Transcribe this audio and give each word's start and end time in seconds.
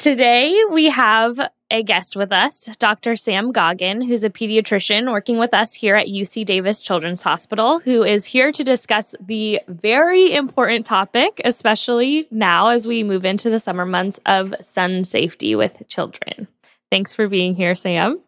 Today, 0.00 0.58
we 0.70 0.86
have 0.86 1.38
a 1.70 1.82
guest 1.82 2.16
with 2.16 2.32
us, 2.32 2.70
Dr. 2.78 3.16
Sam 3.16 3.52
Goggin, 3.52 4.00
who's 4.00 4.24
a 4.24 4.30
pediatrician 4.30 5.12
working 5.12 5.36
with 5.36 5.52
us 5.52 5.74
here 5.74 5.94
at 5.94 6.06
UC 6.06 6.46
Davis 6.46 6.80
Children's 6.80 7.20
Hospital, 7.20 7.80
who 7.80 8.02
is 8.02 8.24
here 8.24 8.50
to 8.50 8.64
discuss 8.64 9.14
the 9.20 9.60
very 9.68 10.32
important 10.32 10.86
topic, 10.86 11.42
especially 11.44 12.26
now 12.30 12.68
as 12.68 12.88
we 12.88 13.04
move 13.04 13.26
into 13.26 13.50
the 13.50 13.60
summer 13.60 13.84
months 13.84 14.18
of 14.24 14.54
sun 14.62 15.04
safety 15.04 15.54
with 15.54 15.82
children. 15.86 16.48
Thanks 16.90 17.14
for 17.14 17.28
being 17.28 17.54
here, 17.54 17.76
Sam. 17.76 18.20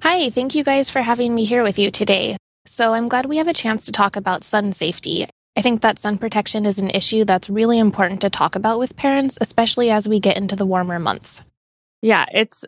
Hi, 0.00 0.30
thank 0.30 0.54
you 0.54 0.64
guys 0.64 0.88
for 0.88 1.02
having 1.02 1.34
me 1.34 1.44
here 1.44 1.62
with 1.62 1.78
you 1.78 1.90
today. 1.90 2.38
So, 2.64 2.94
I'm 2.94 3.10
glad 3.10 3.26
we 3.26 3.36
have 3.36 3.48
a 3.48 3.52
chance 3.52 3.84
to 3.84 3.92
talk 3.92 4.16
about 4.16 4.42
sun 4.42 4.72
safety. 4.72 5.26
I 5.56 5.62
think 5.62 5.82
that 5.82 5.98
sun 5.98 6.18
protection 6.18 6.66
is 6.66 6.78
an 6.78 6.90
issue 6.90 7.24
that's 7.24 7.48
really 7.48 7.78
important 7.78 8.20
to 8.22 8.30
talk 8.30 8.56
about 8.56 8.78
with 8.78 8.96
parents, 8.96 9.38
especially 9.40 9.90
as 9.90 10.08
we 10.08 10.18
get 10.18 10.36
into 10.36 10.56
the 10.56 10.66
warmer 10.66 10.98
months. 10.98 11.42
Yeah, 12.02 12.26
it's 12.32 12.64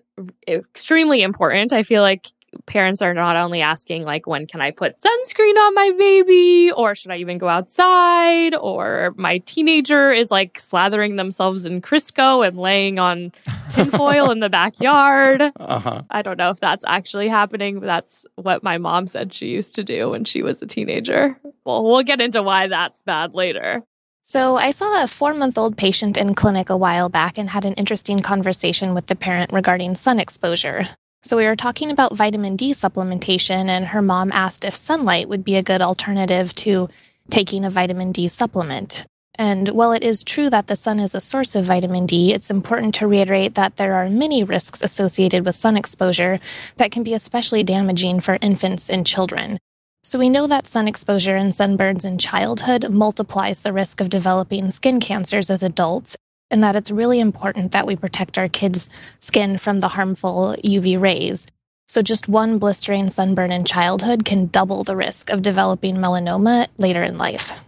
extremely 0.48 1.22
important. 1.22 1.72
I 1.72 1.82
feel 1.82 2.02
like 2.02 2.28
parents 2.66 3.02
are 3.02 3.14
not 3.14 3.36
only 3.36 3.60
asking 3.60 4.04
like 4.04 4.26
when 4.26 4.46
can 4.46 4.60
I 4.60 4.70
put 4.70 4.98
sunscreen 4.98 5.56
on 5.56 5.74
my 5.74 5.92
baby 5.98 6.72
or 6.72 6.94
should 6.94 7.10
I 7.10 7.16
even 7.18 7.38
go 7.38 7.48
outside 7.48 8.54
or 8.54 9.14
my 9.16 9.38
teenager 9.38 10.10
is 10.10 10.30
like 10.30 10.58
slathering 10.58 11.16
themselves 11.16 11.64
in 11.66 11.82
Crisco 11.82 12.46
and 12.46 12.58
laying 12.58 12.98
on 12.98 13.32
tinfoil 13.68 14.30
in 14.30 14.40
the 14.40 14.50
backyard. 14.56 15.42
Uh-huh. 15.42 16.02
I 16.10 16.22
don't 16.22 16.38
know 16.38 16.50
if 16.50 16.60
that's 16.60 16.84
actually 16.86 17.28
happening, 17.28 17.80
but 17.80 17.86
that's 17.86 18.26
what 18.36 18.62
my 18.62 18.78
mom 18.78 19.06
said 19.06 19.34
she 19.34 19.48
used 19.48 19.74
to 19.76 19.84
do 19.84 20.10
when 20.10 20.24
she 20.24 20.42
was 20.42 20.62
a 20.62 20.66
teenager. 20.66 21.38
Well, 21.64 21.84
we'll 21.84 22.02
get 22.02 22.20
into 22.20 22.42
why 22.42 22.68
that's 22.68 23.00
bad 23.00 23.34
later. 23.34 23.84
So, 24.28 24.56
I 24.56 24.72
saw 24.72 25.04
a 25.04 25.06
four 25.06 25.34
month 25.34 25.56
old 25.56 25.76
patient 25.76 26.16
in 26.16 26.34
clinic 26.34 26.68
a 26.68 26.76
while 26.76 27.08
back 27.08 27.38
and 27.38 27.48
had 27.48 27.64
an 27.64 27.74
interesting 27.74 28.22
conversation 28.22 28.92
with 28.92 29.06
the 29.06 29.14
parent 29.14 29.52
regarding 29.52 29.94
sun 29.94 30.18
exposure. 30.18 30.88
So, 31.26 31.36
we 31.36 31.46
were 31.46 31.56
talking 31.56 31.90
about 31.90 32.14
vitamin 32.14 32.54
D 32.54 32.72
supplementation, 32.72 33.66
and 33.68 33.86
her 33.86 34.00
mom 34.00 34.30
asked 34.30 34.64
if 34.64 34.76
sunlight 34.76 35.28
would 35.28 35.42
be 35.42 35.56
a 35.56 35.62
good 35.62 35.82
alternative 35.82 36.54
to 36.54 36.88
taking 37.30 37.64
a 37.64 37.68
vitamin 37.68 38.12
D 38.12 38.28
supplement. 38.28 39.04
And 39.34 39.70
while 39.70 39.90
it 39.90 40.04
is 40.04 40.22
true 40.22 40.48
that 40.50 40.68
the 40.68 40.76
sun 40.76 41.00
is 41.00 41.16
a 41.16 41.20
source 41.20 41.56
of 41.56 41.64
vitamin 41.64 42.06
D, 42.06 42.32
it's 42.32 42.48
important 42.48 42.94
to 42.94 43.08
reiterate 43.08 43.56
that 43.56 43.76
there 43.76 43.94
are 43.94 44.08
many 44.08 44.44
risks 44.44 44.80
associated 44.80 45.44
with 45.44 45.56
sun 45.56 45.76
exposure 45.76 46.38
that 46.76 46.92
can 46.92 47.02
be 47.02 47.12
especially 47.12 47.64
damaging 47.64 48.20
for 48.20 48.38
infants 48.40 48.88
and 48.88 49.04
children. 49.04 49.58
So 50.04 50.20
we 50.20 50.28
know 50.28 50.46
that 50.46 50.68
sun 50.68 50.86
exposure 50.86 51.34
and 51.34 51.50
sunburns 51.50 52.04
in 52.04 52.18
childhood 52.18 52.88
multiplies 52.88 53.62
the 53.62 53.72
risk 53.72 54.00
of 54.00 54.10
developing 54.10 54.70
skin 54.70 55.00
cancers 55.00 55.50
as 55.50 55.64
adults, 55.64 56.16
and 56.50 56.62
that 56.62 56.76
it's 56.76 56.90
really 56.90 57.20
important 57.20 57.72
that 57.72 57.86
we 57.86 57.96
protect 57.96 58.38
our 58.38 58.48
kids' 58.48 58.88
skin 59.18 59.58
from 59.58 59.80
the 59.80 59.88
harmful 59.88 60.56
UV 60.64 61.00
rays. 61.00 61.46
So, 61.88 62.02
just 62.02 62.28
one 62.28 62.58
blistering 62.58 63.08
sunburn 63.08 63.52
in 63.52 63.64
childhood 63.64 64.24
can 64.24 64.46
double 64.46 64.82
the 64.82 64.96
risk 64.96 65.30
of 65.30 65.42
developing 65.42 65.96
melanoma 65.96 66.66
later 66.78 67.02
in 67.02 67.16
life. 67.16 67.62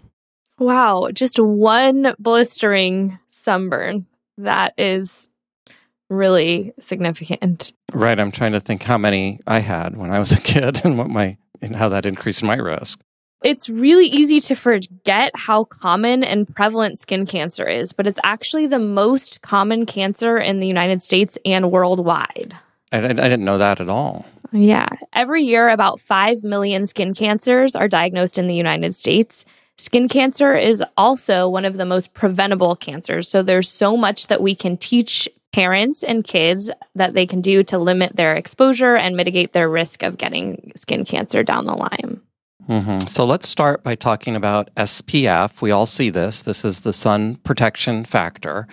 Wow, 0.58 1.10
just 1.12 1.38
one 1.38 2.14
blistering 2.18 3.18
sunburn. 3.28 4.06
That 4.36 4.74
is 4.76 5.28
really 6.10 6.72
significant. 6.80 7.72
Right. 7.92 8.18
I'm 8.18 8.32
trying 8.32 8.52
to 8.52 8.60
think 8.60 8.82
how 8.82 8.98
many 8.98 9.40
I 9.46 9.60
had 9.60 9.96
when 9.96 10.10
I 10.10 10.18
was 10.18 10.32
a 10.32 10.40
kid 10.40 10.80
and 10.84 10.98
what 10.98 11.10
my 11.10 11.36
and 11.60 11.76
how 11.76 11.88
that 11.88 12.06
increased 12.06 12.42
my 12.42 12.56
risk. 12.56 13.00
It's 13.44 13.68
really 13.68 14.06
easy 14.06 14.40
to 14.40 14.56
forget 14.56 15.30
how 15.34 15.64
common 15.64 16.24
and 16.24 16.52
prevalent 16.54 16.98
skin 16.98 17.24
cancer 17.24 17.66
is, 17.66 17.92
but 17.92 18.06
it's 18.06 18.18
actually 18.24 18.66
the 18.66 18.80
most 18.80 19.40
common 19.42 19.86
cancer 19.86 20.38
in 20.38 20.58
the 20.58 20.66
United 20.66 21.02
States 21.02 21.38
and 21.44 21.70
worldwide. 21.70 22.56
I, 22.90 22.98
I, 22.98 23.12
didn't 23.12 23.44
know 23.44 23.58
that 23.58 23.80
at 23.80 23.88
all. 23.88 24.26
Yeah. 24.50 24.88
Every 25.12 25.44
year, 25.44 25.68
about 25.68 26.00
5 26.00 26.42
million 26.42 26.86
skin 26.86 27.14
cancers 27.14 27.76
are 27.76 27.86
diagnosed 27.86 28.38
in 28.38 28.48
the 28.48 28.54
United 28.54 28.94
States. 28.94 29.44
Skin 29.76 30.08
cancer 30.08 30.54
is 30.54 30.82
also 30.96 31.48
one 31.48 31.64
of 31.64 31.76
the 31.76 31.84
most 31.84 32.14
preventable 32.14 32.74
cancers. 32.74 33.28
So 33.28 33.42
there's 33.42 33.68
so 33.68 33.96
much 33.96 34.26
that 34.26 34.42
we 34.42 34.54
can 34.54 34.76
teach 34.76 35.28
parents 35.52 36.02
and 36.02 36.24
kids 36.24 36.70
that 36.94 37.14
they 37.14 37.26
can 37.26 37.40
do 37.40 37.62
to 37.64 37.78
limit 37.78 38.16
their 38.16 38.34
exposure 38.34 38.96
and 38.96 39.16
mitigate 39.16 39.52
their 39.52 39.68
risk 39.68 40.02
of 40.02 40.18
getting 40.18 40.72
skin 40.76 41.04
cancer 41.04 41.42
down 41.42 41.66
the 41.66 41.74
line. 41.74 42.20
Mm-hmm. 42.68 43.06
So 43.06 43.24
let's 43.24 43.48
start 43.48 43.82
by 43.82 43.94
talking 43.94 44.36
about 44.36 44.68
SPF. 44.74 45.62
We 45.62 45.70
all 45.70 45.86
see 45.86 46.10
this. 46.10 46.42
This 46.42 46.64
is 46.64 46.80
the 46.80 46.92
sun 46.92 47.36
protection 47.36 48.04
factor. 48.04 48.66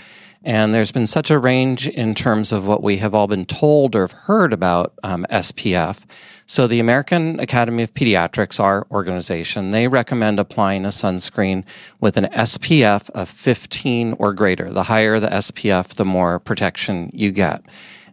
And 0.43 0.73
there's 0.73 0.91
been 0.91 1.07
such 1.07 1.31
a 1.31 1.39
range 1.39 1.87
in 1.87 2.13
terms 2.13 2.51
of 2.51 2.67
what 2.67 2.83
we 2.83 2.97
have 2.97 3.15
all 3.15 3.27
been 3.27 3.45
told 3.45 3.95
or 3.95 4.01
have 4.01 4.11
heard 4.11 4.53
about 4.53 4.93
um, 5.01 5.25
SPF. 5.31 5.99
So 6.45 6.67
the 6.67 6.79
American 6.79 7.39
Academy 7.39 7.81
of 7.81 7.93
Pediatrics, 7.95 8.59
our 8.59 8.85
organization, 8.91 9.71
they 9.71 9.87
recommend 9.87 10.39
applying 10.39 10.85
a 10.85 10.89
sunscreen 10.89 11.63
with 11.99 12.17
an 12.17 12.25
SPF 12.25 13.09
of 13.11 13.29
15 13.29 14.13
or 14.19 14.33
greater. 14.33 14.71
The 14.71 14.83
higher 14.83 15.19
the 15.19 15.29
SPF, 15.29 15.95
the 15.95 16.05
more 16.05 16.39
protection 16.39 17.09
you 17.13 17.31
get. 17.31 17.65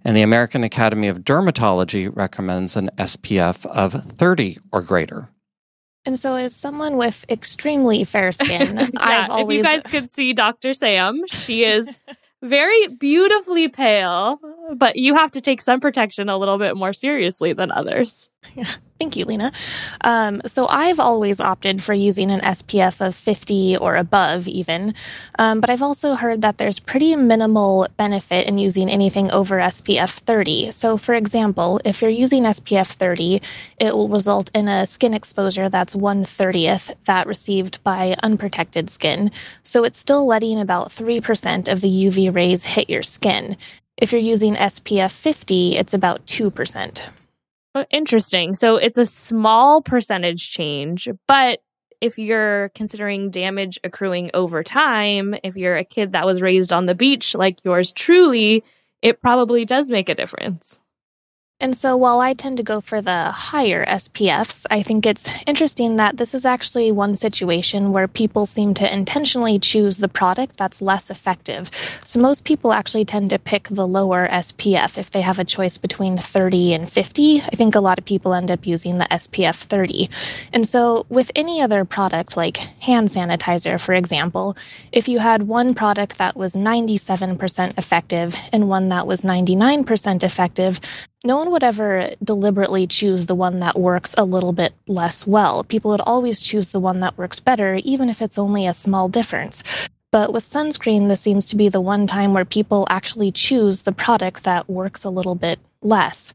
And 0.05 0.17
the 0.17 0.23
American 0.23 0.65
Academy 0.65 1.09
of 1.09 1.21
Dermatology 1.21 2.11
recommends 2.15 2.77
an 2.77 2.89
SPF 2.97 3.67
of 3.67 4.05
30 4.17 4.59
or 4.73 4.81
greater. 4.81 5.29
And 6.05 6.19
so, 6.19 6.35
as 6.35 6.55
someone 6.55 6.97
with 6.97 7.25
extremely 7.29 8.05
fair 8.05 8.33
skin, 8.33 8.77
yeah, 8.77 8.89
I've 8.97 9.31
always. 9.31 9.61
If 9.61 9.67
you 9.67 9.71
guys 9.71 9.83
could 9.85 10.11
see 10.11 10.33
Dr. 10.33 10.75
Sam, 10.75 11.23
she 11.31 11.65
is 11.65 12.03
very 12.43 12.89
beautifully 12.89 13.69
pale, 13.69 14.41
but 14.75 14.97
you 14.97 15.15
have 15.15 15.31
to 15.33 15.41
take 15.41 15.61
sun 15.61 15.81
protection 15.81 16.29
a 16.29 16.37
little 16.37 16.59
bit 16.59 16.77
more 16.77 16.93
seriously 16.93 17.53
than 17.53 17.71
others. 17.71 18.29
Yeah. 18.55 18.67
Thank 18.99 19.17
you, 19.17 19.25
Lena. 19.25 19.51
Um, 20.03 20.43
so 20.47 20.69
I've 20.69 21.01
always 21.01 21.41
opted 21.41 21.83
for 21.83 21.93
using 21.93 22.31
an 22.31 22.39
SPF 22.41 23.05
of 23.05 23.17
50 23.17 23.77
or 23.77 23.97
above, 23.97 24.47
even. 24.47 24.95
Um, 25.41 25.61
but 25.61 25.71
I've 25.71 25.83
also 25.83 26.15
heard 26.15 26.41
that 26.43 26.59
there's 26.59 26.79
pretty 26.79 27.17
minimal 27.17 27.89
benefit 27.97 28.47
in 28.47 28.59
using 28.59 28.89
anything 28.89 29.29
over 29.33 29.59
SPF 29.59 30.21
30. 30.21 30.71
So, 30.71 30.97
for 30.97 31.15
example, 31.15 31.81
if 31.85 32.01
you're 32.01 32.13
using 32.13 32.45
SPF 32.45 32.93
30, 32.93 33.43
it 33.79 33.93
will 33.93 34.09
result 34.09 34.53
in 34.55 34.69
a 34.69 34.87
skin 34.87 35.15
exposure 35.15 35.69
that's 35.69 35.97
130th 35.97 36.95
that 37.07 37.27
received 37.27 37.83
by 37.83 38.15
unprotected 38.23 38.89
skin. 38.89 39.33
So 39.65 39.83
it's 39.83 39.99
still 39.99 40.27
letting 40.27 40.61
about 40.61 40.91
3% 40.91 41.73
of 41.73 41.81
the 41.81 41.89
UV 41.89 42.33
rays 42.33 42.65
hit 42.65 42.89
your 42.89 43.03
skin. 43.03 43.57
If 44.03 44.11
you're 44.11 44.21
using 44.21 44.57
SPF 44.57 45.13
50, 45.13 45.77
it's 45.77 45.95
about 45.95 46.27
2%. 46.27 47.03
Interesting. 47.93 48.57
So 48.57 48.75
it's 48.75 48.99
a 48.99 49.07
small 49.07 49.81
percentage 49.81 50.51
change, 50.51 51.09
but 51.29 51.61
if 52.01 52.19
you're 52.19 52.71
considering 52.71 53.31
damage 53.31 53.79
accruing 53.85 54.33
over 54.35 54.65
time, 54.65 55.37
if 55.45 55.55
you're 55.55 55.77
a 55.77 55.85
kid 55.85 56.11
that 56.13 56.27
was 56.27 56.43
raised 56.43 56.73
on 56.73 56.87
the 56.87 56.97
beach 56.97 57.37
like 57.37 57.65
yours 57.65 57.93
truly, 57.93 58.65
it 59.03 59.23
probably 59.23 59.65
does 59.65 59.89
make 59.89 60.09
a 60.09 60.17
difference. 60.17 60.81
And 61.63 61.77
so 61.77 61.97
while 61.97 62.19
I 62.19 62.35
tend 62.35 62.57
to 62.57 62.65
go 62.65 62.81
for 62.81 63.01
the 63.01 63.31
higher 63.31 63.87
SPFs, 63.87 64.67
I 64.69 64.83
think 64.83 65.07
it's 65.07 65.31
interesting 65.47 65.95
that 65.95 66.17
this 66.17 66.35
is 66.35 66.45
actually 66.45 66.91
one 66.91 67.15
situation 67.15 67.93
where 67.93 68.09
people 68.09 68.47
seem 68.47 68.75
to 68.75 68.93
intentionally 68.93 69.61
choose 69.61 69.99
the 69.99 70.09
product 70.09 70.57
that's 70.57 70.83
less 70.83 71.09
effective. 71.09 71.71
So 72.05 72.19
most 72.19 72.45
people 72.45 72.73
actually 72.73 73.05
tend 73.05 73.31
to 73.31 73.39
pick 73.39 73.69
the 73.69 73.87
lower 73.87 74.27
SPF 74.27 74.99
if 74.99 75.13
they 75.13 75.21
have 75.21 75.39
a 75.39 75.45
choice 75.45 75.79
between 75.79 76.19
30 76.19 76.75
and 76.75 76.91
50. 76.91 77.43
I 77.43 77.51
think 77.51 77.77
a 77.77 77.81
lot 77.81 77.97
of 78.01 78.05
people 78.05 78.35
end 78.35 78.51
up 78.51 78.67
using 78.67 78.99
the 78.99 79.07
SPF 79.13 79.55
30. 79.55 80.11
And 80.53 80.67
so 80.67 81.07
with 81.09 81.31
any 81.37 81.63
other 81.63 81.85
product 81.85 82.37
like 82.37 82.57
hand 82.57 83.11
sanitizer, 83.11 83.81
for 83.81 83.95
example, 83.95 84.57
if 84.91 85.07
you 85.07 85.21
had 85.21 85.45
one 85.45 85.75
product 85.75 86.19
that 86.19 86.37
was 86.37 86.57
97% 86.57 87.79
effective 87.79 88.35
and 88.53 88.69
one 88.69 88.89
that 88.89 89.07
was 89.07 89.23
99% 89.23 90.25
effective, 90.25 90.81
no 91.25 91.37
one 91.37 91.51
would 91.51 91.63
ever 91.63 92.11
deliberately 92.23 92.87
choose 92.87 93.27
the 93.27 93.35
one 93.35 93.61
that 93.61 93.79
works 93.79 94.15
a 94.19 94.25
little 94.25 94.53
bit 94.53 94.73
less 94.87 95.27
well. 95.27 95.63
People 95.65 95.91
would 95.93 96.01
always 96.01 96.41
choose 96.41 96.69
the 96.69 96.81
one 96.81 97.01
that 97.01 97.17
works 97.17 97.39
better, 97.39 97.77
even 97.85 98.09
if 98.09 98.21
it's 98.21 98.39
only 98.39 98.67
a 98.67 98.75
small 98.75 99.09
difference. 99.09 99.63
But 100.11 100.33
with 100.33 100.45
sunscreen, 100.45 101.09
this 101.09 101.21
seems 101.21 101.47
to 101.47 101.57
be 101.57 101.69
the 101.69 101.81
one 101.81 102.07
time 102.07 102.35
where 102.35 102.45
people 102.45 102.87
actually 102.91 103.33
choose 103.33 103.83
the 103.83 103.93
product 103.93 104.45
that 104.45 104.69
works 104.69 105.05
a 105.05 105.11
little 105.11 105.35
bit 105.35 105.59
less. 105.81 106.35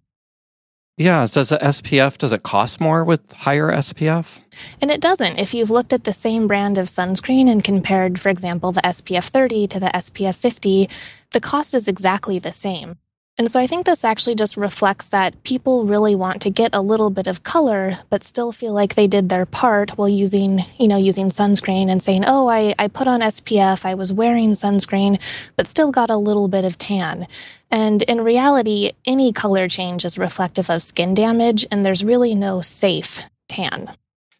Yeah, 0.97 1.27
does 1.29 1.49
the 1.49 1.59
SPF 1.59 2.17
does 2.17 2.33
it 2.33 2.41
cost 2.41 2.81
more 2.81 3.03
with 3.03 3.31
higher 3.31 3.69
SPF? 3.71 4.39
And 4.81 4.89
it 4.89 4.99
doesn't. 4.99 5.37
If 5.37 5.53
you've 5.53 5.69
looked 5.69 5.93
at 5.93 6.05
the 6.05 6.13
same 6.13 6.47
brand 6.47 6.79
of 6.79 6.87
sunscreen 6.87 7.47
and 7.51 7.63
compared, 7.63 8.19
for 8.19 8.29
example, 8.29 8.71
the 8.71 8.81
SPF 8.81 9.25
30 9.25 9.67
to 9.67 9.79
the 9.79 9.91
SPF 9.93 10.33
50, 10.33 10.89
the 11.31 11.39
cost 11.39 11.75
is 11.75 11.87
exactly 11.87 12.39
the 12.39 12.51
same. 12.51 12.97
And 13.39 13.51
so 13.51 13.59
I 13.59 13.67
think 13.67 13.85
this 13.85 14.03
actually 14.03 14.33
just 14.33 14.57
reflects 14.57 15.09
that 15.09 15.43
people 15.43 15.85
really 15.85 16.15
want 16.15 16.41
to 16.41 16.49
get 16.49 16.73
a 16.73 16.81
little 16.81 17.11
bit 17.11 17.27
of 17.27 17.43
color, 17.43 17.99
but 18.09 18.23
still 18.23 18.51
feel 18.51 18.73
like 18.73 18.95
they 18.95 19.05
did 19.05 19.29
their 19.29 19.45
part 19.45 19.91
while 19.91 20.09
using, 20.09 20.65
you 20.79 20.87
know, 20.87 20.97
using 20.97 21.27
sunscreen 21.27 21.87
and 21.87 22.01
saying, 22.01 22.23
oh, 22.25 22.47
I, 22.47 22.73
I 22.79 22.87
put 22.87 23.07
on 23.07 23.19
SPF, 23.21 23.85
I 23.85 23.93
was 23.93 24.11
wearing 24.11 24.53
sunscreen, 24.53 25.21
but 25.55 25.67
still 25.67 25.91
got 25.91 26.09
a 26.09 26.17
little 26.17 26.47
bit 26.47 26.65
of 26.65 26.79
tan. 26.79 27.27
And 27.69 28.01
in 28.03 28.21
reality, 28.21 28.93
any 29.05 29.31
color 29.31 29.67
change 29.67 30.03
is 30.03 30.17
reflective 30.17 30.71
of 30.71 30.81
skin 30.81 31.13
damage, 31.13 31.63
and 31.69 31.85
there's 31.85 32.03
really 32.03 32.33
no 32.33 32.61
safe 32.61 33.21
tan. 33.49 33.91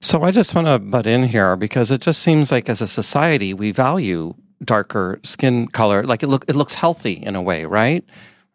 So 0.01 0.23
I 0.23 0.31
just 0.31 0.55
want 0.55 0.65
to 0.65 0.79
butt 0.79 1.05
in 1.05 1.23
here 1.23 1.55
because 1.55 1.91
it 1.91 2.01
just 2.01 2.23
seems 2.23 2.51
like 2.51 2.67
as 2.67 2.81
a 2.81 2.87
society, 2.87 3.53
we 3.53 3.71
value 3.71 4.33
darker 4.63 5.19
skin 5.23 5.67
color. 5.67 6.03
Like 6.03 6.23
it 6.23 6.27
look 6.27 6.45
it 6.47 6.55
looks 6.55 6.73
healthy 6.73 7.13
in 7.13 7.35
a 7.35 7.41
way, 7.41 7.65
right? 7.65 8.03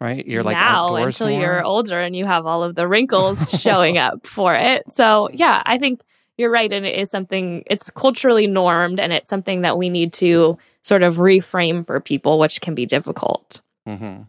Right? 0.03 0.27
You're 0.27 0.43
like 0.43 0.57
now 0.57 0.95
until 0.95 1.29
more. 1.29 1.39
you're 1.39 1.63
older 1.63 1.99
and 1.99 2.13
you 2.15 2.25
have 2.25 2.45
all 2.45 2.63
of 2.63 2.75
the 2.75 2.87
wrinkles 2.87 3.49
showing 3.61 3.97
up 3.97 4.27
for 4.27 4.53
it. 4.53 4.83
So 4.91 5.29
yeah, 5.31 5.63
I 5.65 5.77
think 5.77 6.01
you're 6.37 6.51
right, 6.51 6.71
and 6.71 6.85
it 6.85 6.95
is 6.95 7.09
something. 7.09 7.63
It's 7.67 7.89
culturally 7.91 8.47
normed, 8.47 8.99
and 8.99 9.13
it's 9.13 9.29
something 9.29 9.61
that 9.61 9.77
we 9.77 9.89
need 9.89 10.11
to 10.13 10.57
sort 10.81 11.03
of 11.03 11.15
reframe 11.15 11.85
for 11.85 11.99
people, 11.99 12.37
which 12.37 12.59
can 12.59 12.75
be 12.75 12.85
difficult. 12.85 13.61
Mm-hmm. 13.87 14.23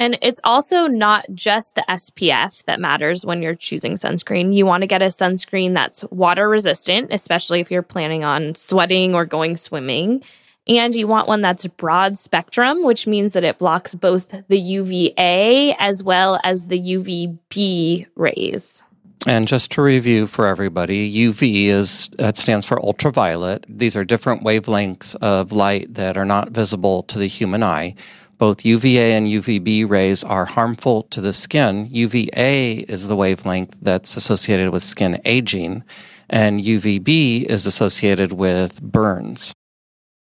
And 0.00 0.18
it's 0.20 0.40
also 0.42 0.88
not 0.88 1.26
just 1.34 1.76
the 1.76 1.84
SPF 1.88 2.64
that 2.64 2.80
matters 2.80 3.24
when 3.24 3.42
you're 3.42 3.54
choosing 3.54 3.94
sunscreen. 3.94 4.54
You 4.54 4.66
want 4.66 4.82
to 4.82 4.88
get 4.88 5.02
a 5.02 5.06
sunscreen 5.06 5.74
that's 5.74 6.02
water 6.10 6.48
resistant, 6.48 7.12
especially 7.12 7.60
if 7.60 7.70
you're 7.70 7.82
planning 7.82 8.24
on 8.24 8.56
sweating 8.56 9.14
or 9.14 9.24
going 9.24 9.56
swimming. 9.56 10.24
And 10.68 10.94
you 10.94 11.06
want 11.06 11.28
one 11.28 11.42
that's 11.42 11.66
broad 11.66 12.18
spectrum, 12.18 12.84
which 12.84 13.06
means 13.06 13.34
that 13.34 13.44
it 13.44 13.58
blocks 13.58 13.94
both 13.94 14.34
the 14.48 14.58
UVA 14.58 15.76
as 15.78 16.02
well 16.02 16.40
as 16.42 16.66
the 16.66 16.80
UVB 16.80 18.06
rays. 18.16 18.82
And 19.26 19.48
just 19.48 19.72
to 19.72 19.82
review 19.82 20.26
for 20.26 20.46
everybody, 20.46 21.12
UV 21.12 21.66
is 21.66 22.08
that 22.18 22.36
stands 22.36 22.64
for 22.64 22.80
ultraviolet. 22.84 23.66
These 23.68 23.96
are 23.96 24.04
different 24.04 24.44
wavelengths 24.44 25.16
of 25.16 25.50
light 25.50 25.94
that 25.94 26.16
are 26.16 26.24
not 26.24 26.50
visible 26.50 27.02
to 27.04 27.18
the 27.18 27.26
human 27.26 27.62
eye. 27.62 27.94
Both 28.38 28.64
UVA 28.64 29.14
and 29.14 29.26
UVB 29.26 29.88
rays 29.88 30.22
are 30.22 30.44
harmful 30.44 31.04
to 31.04 31.20
the 31.20 31.32
skin. 31.32 31.88
UVA 31.90 32.74
is 32.88 33.08
the 33.08 33.16
wavelength 33.16 33.76
that's 33.80 34.16
associated 34.16 34.70
with 34.70 34.84
skin 34.84 35.20
aging, 35.24 35.82
and 36.28 36.60
UVB 36.60 37.44
is 37.44 37.66
associated 37.66 38.32
with 38.32 38.82
burns. 38.82 39.55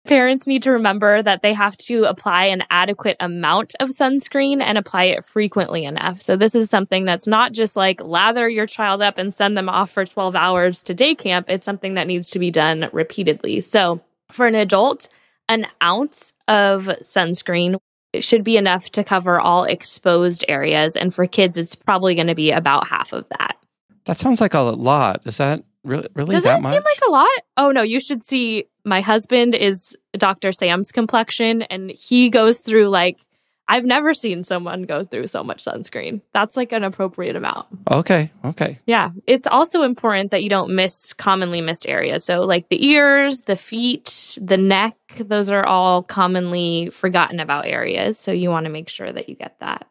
Parents 0.07 0.47
need 0.47 0.63
to 0.63 0.71
remember 0.71 1.21
that 1.21 1.43
they 1.43 1.53
have 1.53 1.77
to 1.77 2.05
apply 2.05 2.45
an 2.45 2.63
adequate 2.71 3.17
amount 3.19 3.75
of 3.79 3.89
sunscreen 3.89 4.59
and 4.59 4.77
apply 4.77 5.05
it 5.05 5.23
frequently 5.23 5.85
enough. 5.85 6.21
So, 6.21 6.35
this 6.35 6.55
is 6.55 6.71
something 6.71 7.05
that's 7.05 7.27
not 7.27 7.51
just 7.51 7.75
like 7.75 8.01
lather 8.01 8.49
your 8.49 8.65
child 8.65 9.03
up 9.03 9.19
and 9.19 9.31
send 9.31 9.55
them 9.55 9.69
off 9.69 9.91
for 9.91 10.03
12 10.03 10.35
hours 10.35 10.81
to 10.83 10.95
day 10.95 11.13
camp. 11.13 11.49
It's 11.49 11.65
something 11.65 11.93
that 11.93 12.07
needs 12.07 12.31
to 12.31 12.39
be 12.39 12.49
done 12.49 12.89
repeatedly. 12.91 13.61
So, 13.61 14.01
for 14.31 14.47
an 14.47 14.55
adult, 14.55 15.07
an 15.47 15.67
ounce 15.83 16.33
of 16.47 16.85
sunscreen 17.03 17.77
should 18.19 18.43
be 18.43 18.57
enough 18.57 18.89
to 18.91 19.03
cover 19.03 19.39
all 19.39 19.65
exposed 19.65 20.43
areas. 20.47 20.95
And 20.95 21.13
for 21.13 21.27
kids, 21.27 21.57
it's 21.57 21.75
probably 21.75 22.15
going 22.15 22.27
to 22.27 22.35
be 22.35 22.51
about 22.51 22.87
half 22.87 23.13
of 23.13 23.29
that. 23.29 23.57
That 24.05 24.17
sounds 24.17 24.41
like 24.41 24.53
a 24.53 24.59
lot. 24.59 25.21
Is 25.25 25.37
that 25.37 25.63
really, 25.83 26.07
really 26.13 26.35
Does 26.35 26.43
that, 26.43 26.61
that 26.61 26.69
seem 26.69 26.83
like 26.83 27.01
a 27.07 27.11
lot? 27.11 27.29
Oh, 27.57 27.71
no, 27.71 27.81
you 27.81 27.99
should 27.99 28.23
see 28.23 28.65
my 28.83 29.01
husband 29.01 29.55
is 29.55 29.97
Dr. 30.13 30.51
Sam's 30.51 30.91
complexion 30.91 31.63
and 31.63 31.91
he 31.91 32.29
goes 32.29 32.59
through 32.59 32.89
like 32.89 33.25
I've 33.71 33.85
never 33.85 34.13
seen 34.13 34.43
someone 34.43 34.83
go 34.83 35.05
through 35.05 35.27
so 35.27 35.45
much 35.45 35.63
sunscreen. 35.63 36.19
That's 36.33 36.57
like 36.57 36.73
an 36.73 36.83
appropriate 36.83 37.37
amount. 37.37 37.67
Okay. 37.89 38.29
Okay. 38.43 38.79
Yeah. 38.85 39.11
It's 39.27 39.47
also 39.47 39.83
important 39.83 40.31
that 40.31 40.43
you 40.43 40.49
don't 40.49 40.75
miss 40.75 41.13
commonly 41.13 41.61
missed 41.61 41.87
areas. 41.87 42.25
So, 42.25 42.41
like 42.41 42.67
the 42.67 42.85
ears, 42.85 43.41
the 43.41 43.55
feet, 43.55 44.37
the 44.41 44.57
neck, 44.57 44.97
those 45.17 45.49
are 45.49 45.65
all 45.65 46.03
commonly 46.03 46.89
forgotten 46.89 47.39
about 47.39 47.65
areas. 47.65 48.19
So, 48.19 48.33
you 48.33 48.49
want 48.49 48.65
to 48.65 48.71
make 48.71 48.89
sure 48.89 49.09
that 49.09 49.29
you 49.29 49.35
get 49.35 49.57
that. 49.61 49.87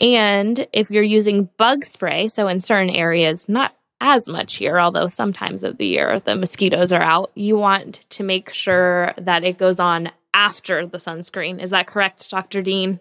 And 0.00 0.66
if 0.72 0.90
you're 0.90 1.04
using 1.04 1.48
bug 1.56 1.84
spray, 1.84 2.26
so 2.26 2.48
in 2.48 2.58
certain 2.58 2.90
areas, 2.90 3.48
not 3.48 3.76
as 4.04 4.28
much 4.28 4.56
here, 4.56 4.78
although 4.78 5.08
sometimes 5.08 5.64
of 5.64 5.78
the 5.78 5.86
year 5.86 6.20
the 6.20 6.36
mosquitoes 6.36 6.92
are 6.92 7.02
out. 7.02 7.32
You 7.34 7.56
want 7.56 8.04
to 8.10 8.22
make 8.22 8.50
sure 8.50 9.14
that 9.16 9.42
it 9.42 9.56
goes 9.56 9.80
on 9.80 10.12
after 10.34 10.86
the 10.86 10.98
sunscreen. 10.98 11.60
Is 11.60 11.70
that 11.70 11.86
correct, 11.86 12.30
Dr. 12.30 12.60
Dean? 12.60 13.00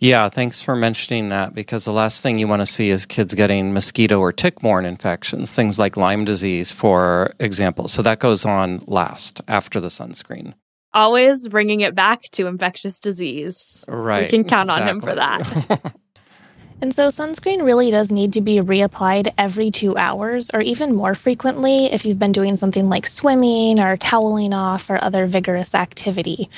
Yeah, 0.00 0.28
thanks 0.28 0.60
for 0.60 0.74
mentioning 0.74 1.28
that 1.28 1.54
because 1.54 1.84
the 1.84 1.92
last 1.92 2.22
thing 2.22 2.38
you 2.38 2.48
want 2.48 2.62
to 2.62 2.66
see 2.66 2.90
is 2.90 3.06
kids 3.06 3.34
getting 3.34 3.72
mosquito 3.72 4.18
or 4.18 4.32
tick 4.32 4.60
borne 4.60 4.84
infections, 4.84 5.52
things 5.52 5.78
like 5.78 5.96
Lyme 5.96 6.24
disease, 6.24 6.72
for 6.72 7.34
example. 7.38 7.86
So 7.86 8.02
that 8.02 8.18
goes 8.18 8.44
on 8.44 8.82
last 8.86 9.40
after 9.46 9.80
the 9.80 9.88
sunscreen. 9.88 10.54
Always 10.92 11.48
bringing 11.48 11.80
it 11.82 11.94
back 11.94 12.22
to 12.32 12.48
infectious 12.48 12.98
disease. 12.98 13.84
Right. 13.86 14.22
We 14.22 14.28
can 14.28 14.44
count 14.44 14.70
exactly. 14.70 14.88
on 14.88 14.96
him 14.96 15.00
for 15.00 15.14
that. 15.14 15.94
And 16.82 16.94
so 16.94 17.08
sunscreen 17.08 17.62
really 17.62 17.90
does 17.90 18.10
need 18.10 18.32
to 18.32 18.40
be 18.40 18.56
reapplied 18.56 19.34
every 19.36 19.70
two 19.70 19.96
hours 19.98 20.50
or 20.54 20.62
even 20.62 20.94
more 20.94 21.14
frequently 21.14 21.86
if 21.92 22.06
you've 22.06 22.18
been 22.18 22.32
doing 22.32 22.56
something 22.56 22.88
like 22.88 23.06
swimming 23.06 23.78
or 23.78 23.98
toweling 23.98 24.54
off 24.54 24.88
or 24.88 25.02
other 25.02 25.26
vigorous 25.26 25.74
activity. 25.74 26.48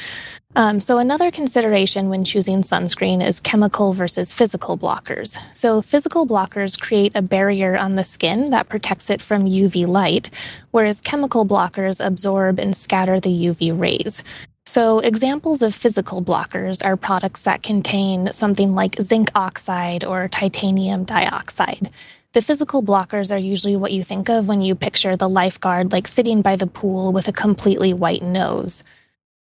Um, 0.54 0.80
so 0.80 0.98
another 0.98 1.30
consideration 1.30 2.08
when 2.08 2.24
choosing 2.24 2.62
sunscreen 2.62 3.24
is 3.24 3.40
chemical 3.40 3.94
versus 3.94 4.32
physical 4.32 4.78
blockers. 4.78 5.38
So 5.52 5.82
physical 5.82 6.26
blockers 6.26 6.78
create 6.78 7.16
a 7.16 7.22
barrier 7.22 7.76
on 7.76 7.96
the 7.96 8.04
skin 8.04 8.50
that 8.50 8.68
protects 8.68 9.10
it 9.10 9.22
from 9.22 9.46
UV 9.46 9.86
light, 9.86 10.30
whereas 10.70 11.00
chemical 11.00 11.46
blockers 11.46 12.04
absorb 12.04 12.60
and 12.60 12.76
scatter 12.76 13.18
the 13.18 13.30
UV 13.30 13.76
rays. 13.76 14.22
So, 14.64 15.00
examples 15.00 15.60
of 15.60 15.74
physical 15.74 16.22
blockers 16.22 16.84
are 16.84 16.96
products 16.96 17.42
that 17.42 17.64
contain 17.64 18.32
something 18.32 18.74
like 18.74 18.94
zinc 19.02 19.30
oxide 19.34 20.04
or 20.04 20.28
titanium 20.28 21.02
dioxide. 21.04 21.90
The 22.32 22.42
physical 22.42 22.82
blockers 22.82 23.34
are 23.34 23.38
usually 23.38 23.76
what 23.76 23.92
you 23.92 24.04
think 24.04 24.30
of 24.30 24.46
when 24.46 24.62
you 24.62 24.74
picture 24.74 25.16
the 25.16 25.28
lifeguard 25.28 25.90
like 25.90 26.06
sitting 26.06 26.42
by 26.42 26.54
the 26.56 26.68
pool 26.68 27.12
with 27.12 27.26
a 27.26 27.32
completely 27.32 27.92
white 27.92 28.22
nose. 28.22 28.84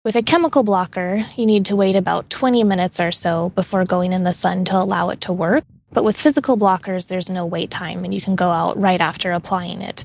With 0.03 0.15
a 0.15 0.24
chemical 0.24 0.63
blocker, 0.63 1.24
you 1.38 1.46
need 1.46 1.65
to 1.67 1.75
wait 1.75 1.96
about 1.96 2.31
20 2.31 2.63
minutes 2.63 3.00
or 3.00 3.12
so 3.12 3.50
before 3.50 3.86
going 3.86 4.13
in 4.13 4.24
the 4.24 4.34
sun 4.34 4.65
to 4.65 4.75
allow 4.75 5.12
it 5.12 5.22
to 5.22 5.31
work. 5.31 5.63
But 5.93 6.03
with 6.03 6.17
physical 6.17 6.57
blockers, 6.57 7.07
there's 7.07 7.29
no 7.29 7.45
wait 7.45 7.69
time 7.69 8.03
and 8.03 8.13
you 8.13 8.21
can 8.21 8.36
go 8.36 8.50
out 8.50 8.79
right 8.79 9.01
after 9.01 9.31
applying 9.31 9.81
it. 9.81 10.03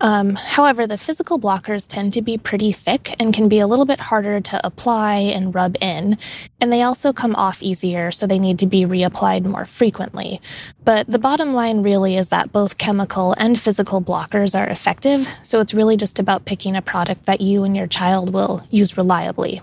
Um, 0.00 0.34
however, 0.34 0.86
the 0.86 0.98
physical 0.98 1.38
blockers 1.38 1.88
tend 1.88 2.12
to 2.14 2.22
be 2.22 2.36
pretty 2.36 2.72
thick 2.72 3.14
and 3.20 3.32
can 3.32 3.48
be 3.48 3.58
a 3.58 3.66
little 3.66 3.86
bit 3.86 4.00
harder 4.00 4.40
to 4.40 4.66
apply 4.66 5.14
and 5.14 5.54
rub 5.54 5.76
in. 5.80 6.18
And 6.60 6.72
they 6.72 6.82
also 6.82 7.12
come 7.12 7.34
off 7.36 7.62
easier, 7.62 8.10
so 8.10 8.26
they 8.26 8.38
need 8.38 8.58
to 8.58 8.66
be 8.66 8.82
reapplied 8.82 9.46
more 9.46 9.64
frequently. 9.64 10.40
But 10.84 11.06
the 11.06 11.18
bottom 11.18 11.54
line 11.54 11.82
really 11.82 12.16
is 12.16 12.28
that 12.28 12.52
both 12.52 12.76
chemical 12.76 13.34
and 13.38 13.58
physical 13.58 14.02
blockers 14.02 14.58
are 14.58 14.68
effective. 14.68 15.28
So 15.42 15.60
it's 15.60 15.74
really 15.74 15.96
just 15.96 16.18
about 16.18 16.44
picking 16.44 16.76
a 16.76 16.82
product 16.82 17.26
that 17.26 17.40
you 17.40 17.64
and 17.64 17.76
your 17.76 17.86
child 17.86 18.32
will 18.32 18.66
use 18.70 18.96
reliably. 18.96 19.60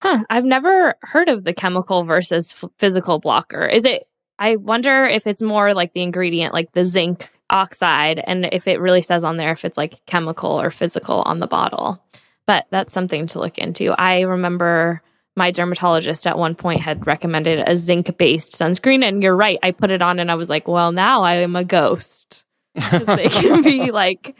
Huh. 0.00 0.24
I've 0.30 0.44
never 0.44 0.94
heard 1.02 1.28
of 1.28 1.44
the 1.44 1.54
chemical 1.54 2.02
versus 2.04 2.52
f- 2.52 2.70
physical 2.78 3.20
blocker. 3.20 3.66
Is 3.66 3.84
it 3.84 4.08
I 4.42 4.56
wonder 4.56 5.04
if 5.04 5.28
it's 5.28 5.40
more 5.40 5.72
like 5.72 5.92
the 5.92 6.02
ingredient, 6.02 6.52
like 6.52 6.72
the 6.72 6.84
zinc 6.84 7.28
oxide, 7.48 8.18
and 8.26 8.48
if 8.50 8.66
it 8.66 8.80
really 8.80 9.00
says 9.00 9.22
on 9.22 9.36
there 9.36 9.52
if 9.52 9.64
it's 9.64 9.78
like 9.78 10.04
chemical 10.04 10.60
or 10.60 10.72
physical 10.72 11.22
on 11.22 11.38
the 11.38 11.46
bottle. 11.46 12.02
But 12.44 12.66
that's 12.70 12.92
something 12.92 13.28
to 13.28 13.38
look 13.38 13.56
into. 13.56 13.92
I 13.92 14.22
remember 14.22 15.00
my 15.36 15.52
dermatologist 15.52 16.26
at 16.26 16.36
one 16.36 16.56
point 16.56 16.80
had 16.80 17.06
recommended 17.06 17.62
a 17.68 17.76
zinc 17.76 18.18
based 18.18 18.52
sunscreen. 18.52 19.04
And 19.04 19.22
you're 19.22 19.36
right. 19.36 19.60
I 19.62 19.70
put 19.70 19.92
it 19.92 20.02
on 20.02 20.18
and 20.18 20.28
I 20.28 20.34
was 20.34 20.50
like, 20.50 20.66
well, 20.66 20.90
now 20.90 21.22
I 21.22 21.36
am 21.36 21.54
a 21.54 21.64
ghost. 21.64 22.42
Because 22.74 23.06
they 23.06 23.28
can 23.28 23.62
be 23.62 23.92
like 23.92 24.34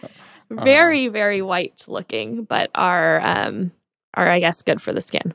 very, 0.50 1.06
very 1.06 1.42
white 1.42 1.84
looking, 1.86 2.42
but 2.42 2.72
are, 2.74 3.20
um, 3.20 3.70
are, 4.14 4.28
I 4.28 4.40
guess, 4.40 4.62
good 4.62 4.82
for 4.82 4.92
the 4.92 5.00
skin. 5.00 5.32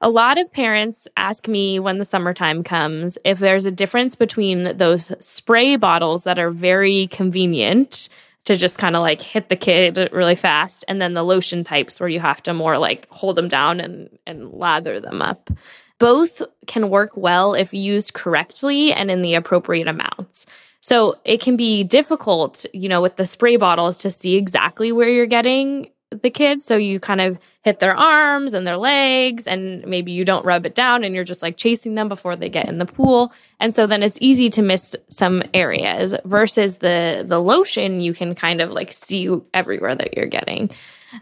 A 0.00 0.10
lot 0.10 0.38
of 0.38 0.52
parents 0.52 1.08
ask 1.16 1.48
me 1.48 1.78
when 1.78 1.98
the 1.98 2.04
summertime 2.04 2.62
comes 2.62 3.16
if 3.24 3.38
there's 3.38 3.66
a 3.66 3.70
difference 3.70 4.16
between 4.16 4.76
those 4.76 5.12
spray 5.24 5.76
bottles 5.76 6.24
that 6.24 6.38
are 6.38 6.50
very 6.50 7.06
convenient 7.08 8.08
to 8.44 8.56
just 8.56 8.78
kind 8.78 8.96
of 8.96 9.00
like 9.00 9.22
hit 9.22 9.48
the 9.48 9.56
kid 9.56 10.10
really 10.12 10.36
fast 10.36 10.84
and 10.88 11.00
then 11.00 11.14
the 11.14 11.22
lotion 11.22 11.64
types 11.64 11.98
where 11.98 12.08
you 12.08 12.20
have 12.20 12.42
to 12.42 12.52
more 12.52 12.78
like 12.78 13.08
hold 13.10 13.36
them 13.36 13.48
down 13.48 13.80
and 13.80 14.10
and 14.26 14.52
lather 14.52 15.00
them 15.00 15.22
up. 15.22 15.50
Both 15.98 16.42
can 16.66 16.90
work 16.90 17.16
well 17.16 17.54
if 17.54 17.72
used 17.72 18.12
correctly 18.12 18.92
and 18.92 19.10
in 19.10 19.22
the 19.22 19.34
appropriate 19.34 19.88
amounts. 19.88 20.44
So 20.80 21.18
it 21.24 21.40
can 21.40 21.56
be 21.56 21.84
difficult 21.84 22.66
you 22.74 22.88
know 22.88 23.00
with 23.00 23.16
the 23.16 23.26
spray 23.26 23.56
bottles 23.56 23.96
to 23.98 24.10
see 24.10 24.36
exactly 24.36 24.92
where 24.92 25.08
you're 25.08 25.26
getting 25.26 25.88
the 26.22 26.30
kid. 26.30 26.62
So 26.62 26.76
you 26.76 27.00
kind 27.00 27.20
of 27.20 27.38
hit 27.62 27.80
their 27.80 27.96
arms 27.96 28.52
and 28.52 28.66
their 28.66 28.76
legs, 28.76 29.46
and 29.46 29.84
maybe 29.86 30.12
you 30.12 30.24
don't 30.24 30.44
rub 30.44 30.66
it 30.66 30.74
down 30.74 31.04
and 31.04 31.14
you're 31.14 31.24
just 31.24 31.42
like 31.42 31.56
chasing 31.56 31.94
them 31.94 32.08
before 32.08 32.36
they 32.36 32.48
get 32.48 32.68
in 32.68 32.78
the 32.78 32.86
pool. 32.86 33.32
And 33.60 33.74
so 33.74 33.86
then 33.86 34.02
it's 34.02 34.18
easy 34.20 34.50
to 34.50 34.62
miss 34.62 34.94
some 35.08 35.42
areas 35.52 36.14
versus 36.24 36.78
the 36.78 37.24
the 37.26 37.40
lotion, 37.40 38.00
you 38.00 38.14
can 38.14 38.34
kind 38.34 38.60
of 38.60 38.70
like 38.70 38.92
see 38.92 39.30
everywhere 39.52 39.94
that 39.94 40.16
you're 40.16 40.26
getting. 40.26 40.70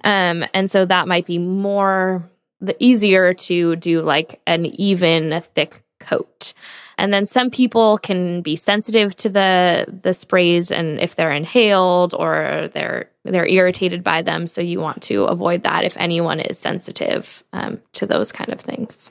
Um, 0.05 0.45
and 0.55 0.71
so 0.71 0.85
that 0.85 1.09
might 1.09 1.27
be 1.27 1.39
more 1.39 2.29
the 2.61 2.77
easier 2.79 3.35
to 3.35 3.77
do 3.77 4.03
like 4.03 4.41
an 4.47 4.67
even 4.67 5.43
thick 5.55 5.83
coat. 6.01 6.55
And 6.99 7.13
then 7.13 7.27
some 7.27 7.51
people 7.51 7.99
can 7.99 8.43
be 8.43 8.57
sensitive 8.57 9.17
to 9.17 9.29
the 9.29 9.87
the 10.03 10.15
sprays 10.15 10.71
and 10.71 11.01
if 11.01 11.17
they're 11.17 11.33
inhaled 11.33 12.15
or 12.15 12.71
they're 12.75 13.11
they're 13.25 13.47
irritated 13.47 14.03
by 14.03 14.23
them. 14.23 14.47
So 14.47 14.61
you 14.61 14.81
want 14.81 15.03
to 15.05 15.25
avoid 15.25 15.63
that 15.63 15.85
if 15.85 15.97
anyone 15.97 16.41
is 16.41 16.59
sensitive 16.59 17.45
um, 17.53 17.81
to 17.93 18.07
those 18.07 18.33
kind 18.33 18.53
of 18.53 18.61
things. 18.61 19.11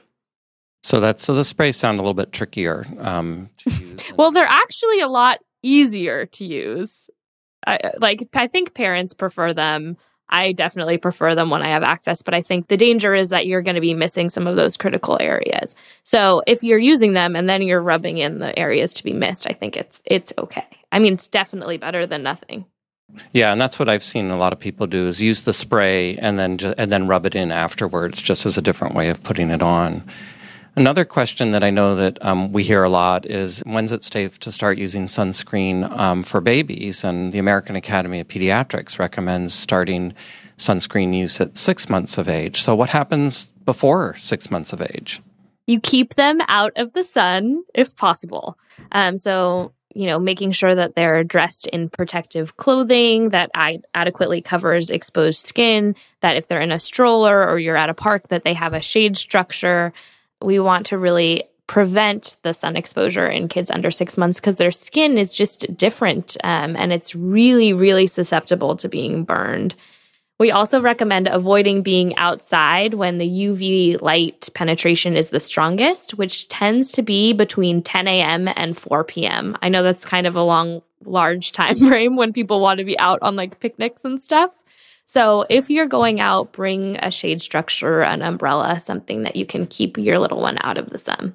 So 0.83 0.99
that's 0.99 1.23
so 1.23 1.33
the 1.33 1.43
sprays 1.43 1.77
sound 1.77 1.99
a 1.99 2.01
little 2.01 2.13
bit 2.13 2.31
trickier. 2.31 2.85
Um, 2.99 3.49
well, 4.17 4.31
they're 4.31 4.45
actually 4.45 4.99
a 4.99 5.07
lot 5.07 5.39
easier 5.61 6.25
to 6.25 6.45
use. 6.45 7.09
I, 7.67 7.91
like 7.99 8.27
I 8.33 8.47
think 8.47 8.73
parents 8.73 9.13
prefer 9.13 9.53
them 9.53 9.97
I 10.31 10.53
definitely 10.53 10.97
prefer 10.97 11.35
them 11.35 11.49
when 11.49 11.61
I 11.61 11.69
have 11.69 11.83
access, 11.83 12.21
but 12.21 12.33
I 12.33 12.41
think 12.41 12.67
the 12.67 12.77
danger 12.77 13.13
is 13.13 13.29
that 13.29 13.47
you're 13.47 13.61
going 13.61 13.75
to 13.75 13.81
be 13.81 13.93
missing 13.93 14.29
some 14.29 14.47
of 14.47 14.55
those 14.55 14.77
critical 14.77 15.17
areas. 15.19 15.75
So 16.03 16.41
if 16.47 16.63
you're 16.63 16.79
using 16.79 17.13
them 17.13 17.35
and 17.35 17.49
then 17.49 17.61
you're 17.61 17.81
rubbing 17.81 18.17
in 18.17 18.39
the 18.39 18.57
areas 18.57 18.93
to 18.95 19.03
be 19.03 19.13
missed, 19.13 19.45
I 19.49 19.53
think 19.53 19.75
it's 19.75 20.01
it's 20.05 20.33
okay. 20.37 20.65
I 20.91 20.99
mean, 20.99 21.13
it's 21.13 21.27
definitely 21.27 21.77
better 21.77 22.05
than 22.05 22.23
nothing. 22.23 22.65
Yeah, 23.33 23.51
and 23.51 23.59
that's 23.59 23.77
what 23.77 23.89
I've 23.89 24.03
seen 24.03 24.31
a 24.31 24.37
lot 24.37 24.53
of 24.53 24.59
people 24.59 24.87
do 24.87 25.07
is 25.07 25.21
use 25.21 25.43
the 25.43 25.53
spray 25.53 26.15
and 26.17 26.39
then 26.39 26.57
ju- 26.57 26.73
and 26.77 26.91
then 26.91 27.07
rub 27.07 27.25
it 27.25 27.35
in 27.35 27.51
afterwards, 27.51 28.21
just 28.21 28.45
as 28.45 28.57
a 28.57 28.61
different 28.61 28.95
way 28.95 29.09
of 29.09 29.21
putting 29.23 29.49
it 29.49 29.61
on. 29.61 30.03
Another 30.75 31.03
question 31.03 31.51
that 31.51 31.65
I 31.65 31.69
know 31.69 31.95
that 31.95 32.23
um, 32.25 32.53
we 32.53 32.63
hear 32.63 32.83
a 32.83 32.89
lot 32.89 33.25
is 33.25 33.59
when's 33.65 33.91
it 33.91 34.05
safe 34.05 34.39
to 34.39 34.53
start 34.53 34.77
using 34.77 35.05
sunscreen 35.05 35.89
um, 35.97 36.23
for 36.23 36.39
babies? 36.39 37.03
And 37.03 37.33
the 37.33 37.39
American 37.39 37.75
Academy 37.75 38.21
of 38.21 38.29
Pediatrics 38.29 38.97
recommends 38.97 39.53
starting 39.53 40.13
sunscreen 40.57 41.13
use 41.13 41.41
at 41.41 41.57
six 41.57 41.89
months 41.89 42.17
of 42.17 42.29
age. 42.29 42.61
So, 42.61 42.73
what 42.73 42.87
happens 42.87 43.47
before 43.65 44.15
six 44.19 44.49
months 44.49 44.71
of 44.71 44.81
age? 44.81 45.21
You 45.67 45.79
keep 45.81 46.13
them 46.13 46.39
out 46.47 46.71
of 46.77 46.93
the 46.93 47.03
sun 47.03 47.63
if 47.75 47.95
possible. 47.97 48.57
Um, 48.93 49.17
so, 49.17 49.73
you 49.93 50.07
know, 50.07 50.19
making 50.19 50.53
sure 50.53 50.73
that 50.73 50.95
they're 50.95 51.25
dressed 51.25 51.67
in 51.67 51.89
protective 51.89 52.55
clothing 52.55 53.29
that 53.29 53.51
adequately 53.93 54.41
covers 54.41 54.89
exposed 54.89 55.45
skin, 55.45 55.95
that 56.21 56.37
if 56.37 56.47
they're 56.47 56.61
in 56.61 56.71
a 56.71 56.79
stroller 56.79 57.45
or 57.45 57.59
you're 57.59 57.75
at 57.75 57.89
a 57.89 57.93
park, 57.93 58.29
that 58.29 58.45
they 58.45 58.53
have 58.53 58.73
a 58.73 58.81
shade 58.81 59.17
structure 59.17 59.91
we 60.41 60.59
want 60.59 60.85
to 60.87 60.97
really 60.97 61.43
prevent 61.67 62.35
the 62.41 62.53
sun 62.53 62.75
exposure 62.75 63.27
in 63.27 63.47
kids 63.47 63.71
under 63.71 63.91
six 63.91 64.17
months 64.17 64.39
because 64.39 64.57
their 64.57 64.71
skin 64.71 65.17
is 65.17 65.33
just 65.33 65.75
different 65.77 66.35
um, 66.43 66.75
and 66.75 66.91
it's 66.91 67.15
really, 67.15 67.71
really 67.71 68.07
susceptible 68.07 68.75
to 68.75 68.89
being 68.89 69.23
burned. 69.23 69.75
We 70.37 70.51
also 70.51 70.81
recommend 70.81 71.27
avoiding 71.27 71.83
being 71.83 72.17
outside 72.17 72.95
when 72.95 73.19
the 73.19 73.29
UV 73.29 74.01
light 74.01 74.49
penetration 74.55 75.15
is 75.15 75.29
the 75.29 75.39
strongest, 75.39 76.15
which 76.15 76.47
tends 76.47 76.91
to 76.93 77.03
be 77.03 77.31
between 77.31 77.83
10 77.83 78.07
a.m. 78.07 78.49
and 78.55 78.75
4 78.75 79.03
p.m. 79.03 79.55
I 79.61 79.69
know 79.69 79.83
that's 79.83 80.03
kind 80.03 80.25
of 80.25 80.35
a 80.35 80.43
long, 80.43 80.81
large 81.05 81.51
time 81.53 81.75
frame 81.75 82.15
when 82.15 82.33
people 82.33 82.59
want 82.59 82.79
to 82.79 82.83
be 82.83 82.97
out 82.97 83.19
on 83.21 83.35
like 83.35 83.59
picnics 83.59 84.03
and 84.03 84.19
stuff. 84.21 84.51
So 85.13 85.45
if 85.49 85.69
you're 85.69 85.87
going 85.87 86.21
out, 86.21 86.53
bring 86.53 86.95
a 87.03 87.11
shade 87.11 87.41
structure, 87.41 88.01
an 88.01 88.21
umbrella, 88.21 88.79
something 88.79 89.23
that 89.23 89.35
you 89.35 89.45
can 89.45 89.67
keep 89.67 89.97
your 89.97 90.19
little 90.19 90.39
one 90.39 90.57
out 90.61 90.77
of 90.77 90.89
the 90.89 90.97
sun. 90.97 91.33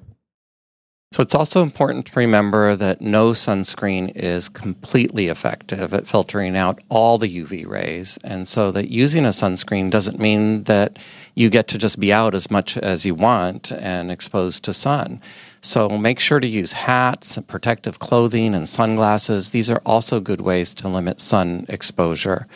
So 1.11 1.21
it's 1.21 1.35
also 1.35 1.61
important 1.61 2.07
to 2.07 2.19
remember 2.19 2.75
that 2.75 3.01
no 3.01 3.33
sunscreen 3.33 4.11
is 4.15 4.49
completely 4.49 5.27
effective 5.27 5.93
at 5.93 6.07
filtering 6.07 6.57
out 6.57 6.81
all 6.89 7.19
the 7.19 7.43
UV 7.43 7.67
rays. 7.67 8.17
And 8.23 8.47
so 8.47 8.71
that 8.71 8.89
using 8.89 9.25
a 9.25 9.29
sunscreen 9.29 9.91
doesn't 9.91 10.17
mean 10.17 10.63
that 10.63 10.97
you 11.35 11.51
get 11.51 11.67
to 11.67 11.77
just 11.77 11.99
be 11.99 12.11
out 12.11 12.33
as 12.33 12.49
much 12.49 12.79
as 12.79 13.05
you 13.05 13.13
want 13.13 13.71
and 13.71 14.09
exposed 14.09 14.63
to 14.63 14.73
sun. 14.73 15.21
So 15.61 15.87
make 15.87 16.19
sure 16.19 16.39
to 16.39 16.47
use 16.47 16.71
hats, 16.71 17.37
protective 17.45 17.99
clothing, 17.99 18.55
and 18.55 18.67
sunglasses. 18.67 19.51
These 19.51 19.69
are 19.69 19.83
also 19.85 20.19
good 20.19 20.41
ways 20.41 20.73
to 20.73 20.87
limit 20.87 21.21
sun 21.21 21.67
exposure. 21.69 22.47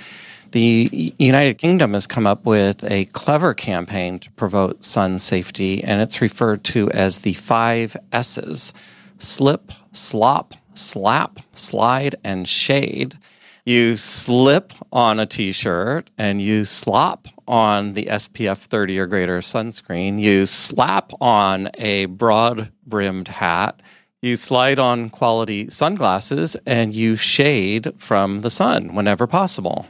The 0.51 1.13
United 1.17 1.60
Kingdom 1.60 1.93
has 1.93 2.05
come 2.05 2.27
up 2.27 2.46
with 2.46 2.84
a 2.84 3.05
clever 3.05 3.53
campaign 3.53 4.20
to 4.20 4.31
promote 4.31 4.84
sun 4.84 5.20
safety, 5.20 5.81
and 5.81 6.01
it's 6.01 6.20
referred 6.20 6.65
to 6.65 6.91
as 6.91 7.20
the 7.20 7.34
five 7.34 7.96
S's 8.12 8.74
slip, 9.17 9.72
slop, 9.93 10.53
slap, 10.74 11.39
slide, 11.53 12.15
and 12.22 12.50
shade. 12.50 13.17
You 13.63 13.96
slip 13.96 14.74
on 14.91 15.22
a 15.22 15.25
t 15.25 15.53
shirt 15.53 16.10
and 16.17 16.41
you 16.41 16.65
slop 16.65 17.29
on 17.48 17.93
the 17.93 18.08
SPF 18.08 18.58
30 18.58 19.00
or 19.00 19.08
greater 19.08 19.39
sunscreen. 19.39 20.20
You 20.20 20.46
slap 20.46 21.13
on 21.22 21.70
a 21.77 22.08
broad 22.08 22.74
brimmed 22.86 23.29
hat. 23.29 23.81
You 24.22 24.36
slide 24.36 24.79
on 24.79 25.12
quality 25.12 25.70
sunglasses 25.70 26.58
and 26.65 26.93
you 26.93 27.15
shade 27.15 27.93
from 27.98 28.41
the 28.41 28.50
sun 28.50 28.96
whenever 28.96 29.27
possible. 29.27 29.88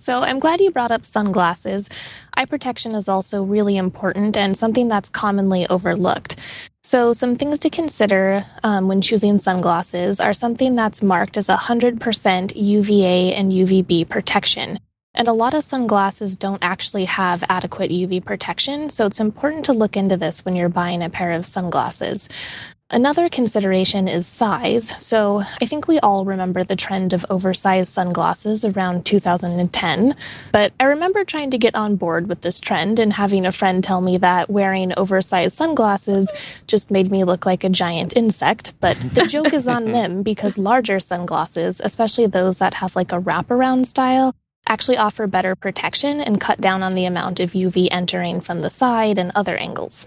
So 0.00 0.22
I'm 0.22 0.38
glad 0.38 0.60
you 0.60 0.70
brought 0.70 0.90
up 0.90 1.06
sunglasses. 1.06 1.88
Eye 2.34 2.44
protection 2.44 2.94
is 2.94 3.08
also 3.08 3.42
really 3.42 3.76
important 3.76 4.36
and 4.36 4.56
something 4.56 4.88
that's 4.88 5.08
commonly 5.08 5.66
overlooked. 5.68 6.36
So, 6.82 7.14
some 7.14 7.36
things 7.36 7.58
to 7.60 7.70
consider 7.70 8.44
um, 8.62 8.88
when 8.88 9.00
choosing 9.00 9.38
sunglasses 9.38 10.20
are 10.20 10.34
something 10.34 10.74
that's 10.74 11.02
marked 11.02 11.38
as 11.38 11.48
100% 11.48 12.52
UVA 12.54 13.32
and 13.32 13.50
UVB 13.50 14.06
protection. 14.06 14.78
And 15.14 15.26
a 15.26 15.32
lot 15.32 15.54
of 15.54 15.64
sunglasses 15.64 16.36
don't 16.36 16.62
actually 16.62 17.04
have 17.06 17.44
adequate 17.48 17.90
UV 17.90 18.22
protection, 18.24 18.90
so 18.90 19.06
it's 19.06 19.20
important 19.20 19.64
to 19.66 19.72
look 19.72 19.96
into 19.96 20.16
this 20.16 20.44
when 20.44 20.56
you're 20.56 20.68
buying 20.68 21.02
a 21.02 21.08
pair 21.08 21.32
of 21.32 21.46
sunglasses. 21.46 22.28
Another 22.90 23.30
consideration 23.30 24.06
is 24.08 24.26
size. 24.26 24.92
So 25.02 25.42
I 25.60 25.64
think 25.64 25.88
we 25.88 25.98
all 26.00 26.26
remember 26.26 26.62
the 26.62 26.76
trend 26.76 27.14
of 27.14 27.24
oversized 27.30 27.88
sunglasses 27.88 28.62
around 28.62 29.06
2010. 29.06 30.14
But 30.52 30.74
I 30.78 30.84
remember 30.84 31.24
trying 31.24 31.50
to 31.50 31.58
get 31.58 31.74
on 31.74 31.96
board 31.96 32.28
with 32.28 32.42
this 32.42 32.60
trend 32.60 32.98
and 32.98 33.14
having 33.14 33.46
a 33.46 33.52
friend 33.52 33.82
tell 33.82 34.02
me 34.02 34.18
that 34.18 34.50
wearing 34.50 34.92
oversized 34.98 35.56
sunglasses 35.56 36.30
just 36.66 36.90
made 36.90 37.10
me 37.10 37.24
look 37.24 37.46
like 37.46 37.64
a 37.64 37.70
giant 37.70 38.16
insect. 38.16 38.74
But 38.80 39.00
the 39.14 39.26
joke 39.28 39.54
is 39.54 39.66
on 39.66 39.86
them 39.86 40.22
because 40.22 40.58
larger 40.58 41.00
sunglasses, 41.00 41.80
especially 41.82 42.26
those 42.26 42.58
that 42.58 42.74
have 42.74 42.94
like 42.94 43.12
a 43.12 43.20
wraparound 43.20 43.86
style, 43.86 44.34
actually 44.68 44.98
offer 44.98 45.26
better 45.26 45.56
protection 45.56 46.20
and 46.20 46.40
cut 46.40 46.60
down 46.60 46.82
on 46.82 46.94
the 46.94 47.06
amount 47.06 47.40
of 47.40 47.52
UV 47.52 47.88
entering 47.90 48.42
from 48.42 48.60
the 48.60 48.70
side 48.70 49.18
and 49.18 49.32
other 49.34 49.56
angles. 49.56 50.06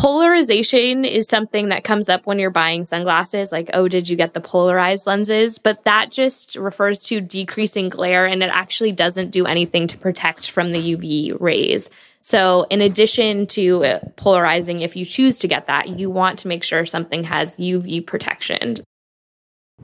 Polarization 0.00 1.04
is 1.04 1.28
something 1.28 1.68
that 1.68 1.84
comes 1.84 2.08
up 2.08 2.26
when 2.26 2.38
you're 2.38 2.50
buying 2.50 2.84
sunglasses, 2.84 3.52
like, 3.52 3.70
oh, 3.74 3.86
did 3.86 4.08
you 4.08 4.16
get 4.16 4.34
the 4.34 4.40
polarized 4.40 5.06
lenses? 5.06 5.58
But 5.58 5.84
that 5.84 6.10
just 6.10 6.56
refers 6.56 7.04
to 7.04 7.20
decreasing 7.20 7.90
glare 7.90 8.26
and 8.26 8.42
it 8.42 8.50
actually 8.52 8.90
doesn't 8.90 9.30
do 9.30 9.46
anything 9.46 9.86
to 9.86 9.98
protect 9.98 10.50
from 10.50 10.72
the 10.72 10.96
UV 10.96 11.40
rays. 11.40 11.90
So, 12.22 12.66
in 12.70 12.80
addition 12.80 13.46
to 13.48 13.84
uh, 13.84 14.00
polarizing, 14.16 14.80
if 14.80 14.96
you 14.96 15.04
choose 15.04 15.38
to 15.40 15.48
get 15.48 15.68
that, 15.68 15.88
you 15.88 16.10
want 16.10 16.40
to 16.40 16.48
make 16.48 16.64
sure 16.64 16.84
something 16.86 17.22
has 17.24 17.56
UV 17.56 18.04
protection. 18.04 18.76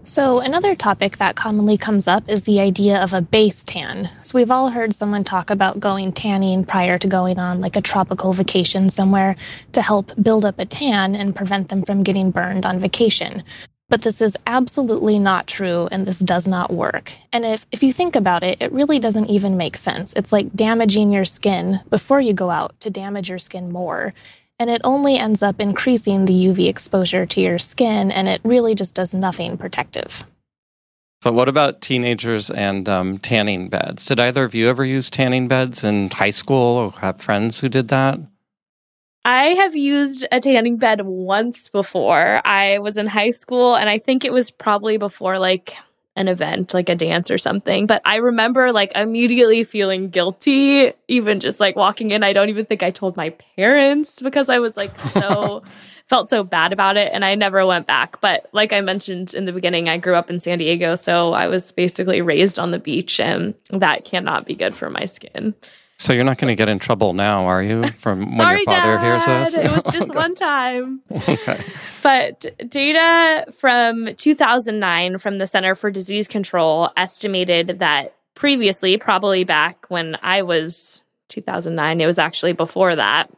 So, 0.02 0.40
another 0.40 0.75
topic 0.75 1.18
that 1.18 1.37
commonly 1.37 1.76
comes 1.76 2.09
up 2.09 2.28
is 2.28 2.42
the 2.42 2.59
idea 2.59 3.02
of 3.02 3.12
a 3.12 3.20
base 3.20 3.62
tan. 3.62 4.09
So, 4.23 4.38
we've 4.38 4.50
all 4.50 4.70
heard 4.70 4.94
someone 4.94 5.25
talk 5.25 5.50
about 5.50 5.78
going 5.78 6.12
tanning 6.12 6.64
prior 6.64 6.99
to 6.99 7.06
going 7.06 7.38
on 7.38 7.61
like 7.61 7.76
a 7.76 7.82
tropical 7.82 8.32
vacation 8.32 8.88
somewhere 8.88 9.37
to 9.73 9.82
help 9.82 10.12
build 10.20 10.47
up 10.47 10.59
a 10.59 10.64
tan 10.64 11.14
and 11.14 11.37
prevent 11.37 11.68
them 11.68 11.82
from 11.82 12.02
getting 12.02 12.30
burned 12.30 12.64
on 12.64 12.80
vacation. 12.80 13.44
But 13.90 14.02
this 14.02 14.20
is 14.20 14.37
absolutely 14.47 15.18
not 15.18 15.47
true 15.47 15.88
and 15.90 16.06
this 16.06 16.20
does 16.20 16.49
not 16.49 16.73
work. 16.73 17.12
And 17.32 17.44
if, 17.44 17.66
if 17.70 17.82
you 17.82 17.92
think 17.92 18.16
about 18.16 18.42
it, 18.42 18.62
it 18.62 18.73
really 18.73 19.00
doesn't 19.00 19.28
even 19.28 19.56
make 19.56 19.76
sense. 19.76 20.12
It's 20.14 20.32
like 20.32 20.54
damaging 20.54 21.12
your 21.12 21.25
skin 21.25 21.80
before 21.90 22.20
you 22.20 22.32
go 22.32 22.50
out 22.50 22.78
to 22.80 22.90
damage 22.90 23.28
your 23.28 23.40
skin 23.40 23.70
more 23.70 24.14
and 24.61 24.69
it 24.69 24.83
only 24.85 25.17
ends 25.17 25.43
up 25.43 25.59
increasing 25.59 26.26
the 26.26 26.35
UV 26.35 26.69
exposure 26.69 27.25
to 27.25 27.40
your 27.40 27.59
skin, 27.59 28.12
and 28.12 28.29
it 28.29 28.43
really 28.45 28.75
just 28.75 28.95
does 28.95 29.14
nothing 29.14 29.57
protective. 29.57 30.25
But 31.23 31.33
what 31.33 31.49
about 31.49 31.81
teenagers 31.81 32.50
and 32.50 32.88
um, 32.88 33.19
tanning 33.19 33.71
beds? 33.71 34.05
Did 34.05 34.21
either 34.21 34.45
of 34.45 34.55
you 34.55 34.69
ever 34.69 34.85
use 34.85 35.09
tanning 35.09 35.49
beds 35.49 35.83
in 35.83 36.11
high 36.11 36.31
school 36.31 36.76
or 36.76 36.93
have 37.00 37.23
friends 37.23 37.61
who 37.61 37.71
did 37.71 37.88
that? 37.88 38.21
I 39.25 39.49
have 39.49 39.75
used 39.75 40.26
a 40.31 40.40
tanning 40.40 40.76
bed 40.76 41.02
once 41.02 41.69
before. 41.69 42.40
I 42.45 42.79
was 42.79 42.97
in 42.97 43.07
high 43.07 43.33
school 43.33 43.76
and 43.76 43.88
I 43.90 43.99
think 43.99 44.25
it 44.25 44.33
was 44.33 44.50
probably 44.50 44.97
before 44.97 45.38
like 45.38 45.75
an 46.20 46.28
event, 46.28 46.74
like 46.74 46.88
a 46.88 46.94
dance 46.94 47.30
or 47.30 47.38
something. 47.38 47.86
But 47.86 48.02
I 48.04 48.16
remember 48.16 48.72
like 48.72 48.92
immediately 48.94 49.64
feeling 49.64 50.10
guilty, 50.10 50.92
even 51.08 51.40
just 51.40 51.58
like 51.58 51.76
walking 51.76 52.10
in. 52.10 52.22
I 52.22 52.32
don't 52.32 52.50
even 52.50 52.66
think 52.66 52.82
I 52.82 52.90
told 52.90 53.16
my 53.16 53.30
parents 53.56 54.20
because 54.20 54.48
I 54.48 54.58
was 54.58 54.76
like 54.76 54.96
so 54.98 55.62
felt 56.08 56.28
so 56.28 56.42
bad 56.44 56.72
about 56.72 56.96
it 56.96 57.10
and 57.12 57.24
I 57.24 57.34
never 57.34 57.64
went 57.64 57.86
back. 57.86 58.20
But 58.20 58.48
like 58.52 58.72
I 58.72 58.80
mentioned 58.80 59.32
in 59.32 59.46
the 59.46 59.52
beginning, 59.52 59.88
I 59.88 59.96
grew 59.96 60.14
up 60.14 60.28
in 60.28 60.38
San 60.38 60.58
Diego, 60.58 60.94
so 60.94 61.32
I 61.32 61.48
was 61.48 61.72
basically 61.72 62.20
raised 62.20 62.58
on 62.58 62.70
the 62.70 62.78
beach 62.78 63.18
and 63.18 63.54
that 63.70 64.04
cannot 64.04 64.44
be 64.44 64.54
good 64.54 64.76
for 64.76 64.90
my 64.90 65.06
skin. 65.06 65.54
So 66.00 66.14
you're 66.14 66.25
not 66.25 66.38
going 66.38 66.50
to 66.50 66.57
get 66.57 66.71
in 66.71 66.78
trouble 66.78 67.12
now, 67.12 67.45
are 67.45 67.62
you? 67.62 67.85
From 67.99 68.33
Sorry, 68.33 68.37
when 68.38 68.57
your 68.57 68.64
father 68.64 68.97
Dad. 68.97 69.02
hears 69.02 69.26
this? 69.26 69.59
It 69.59 69.71
was 69.71 69.85
just 69.92 70.14
one 70.14 70.35
time. 70.35 71.02
okay. 71.28 71.62
But 72.02 72.71
data 72.71 73.52
from 73.59 74.14
2009 74.16 75.19
from 75.19 75.37
the 75.37 75.47
Center 75.47 75.75
for 75.75 75.90
Disease 75.90 76.26
Control 76.26 76.88
estimated 76.97 77.80
that 77.80 78.14
previously, 78.35 78.97
probably 78.97 79.45
back 79.45 79.85
when 79.90 80.16
I 80.23 80.40
was 80.40 81.02
2009, 81.28 82.00
it 82.00 82.07
was 82.07 82.19
actually 82.19 82.54
before 82.54 82.97
that, 82.97 83.28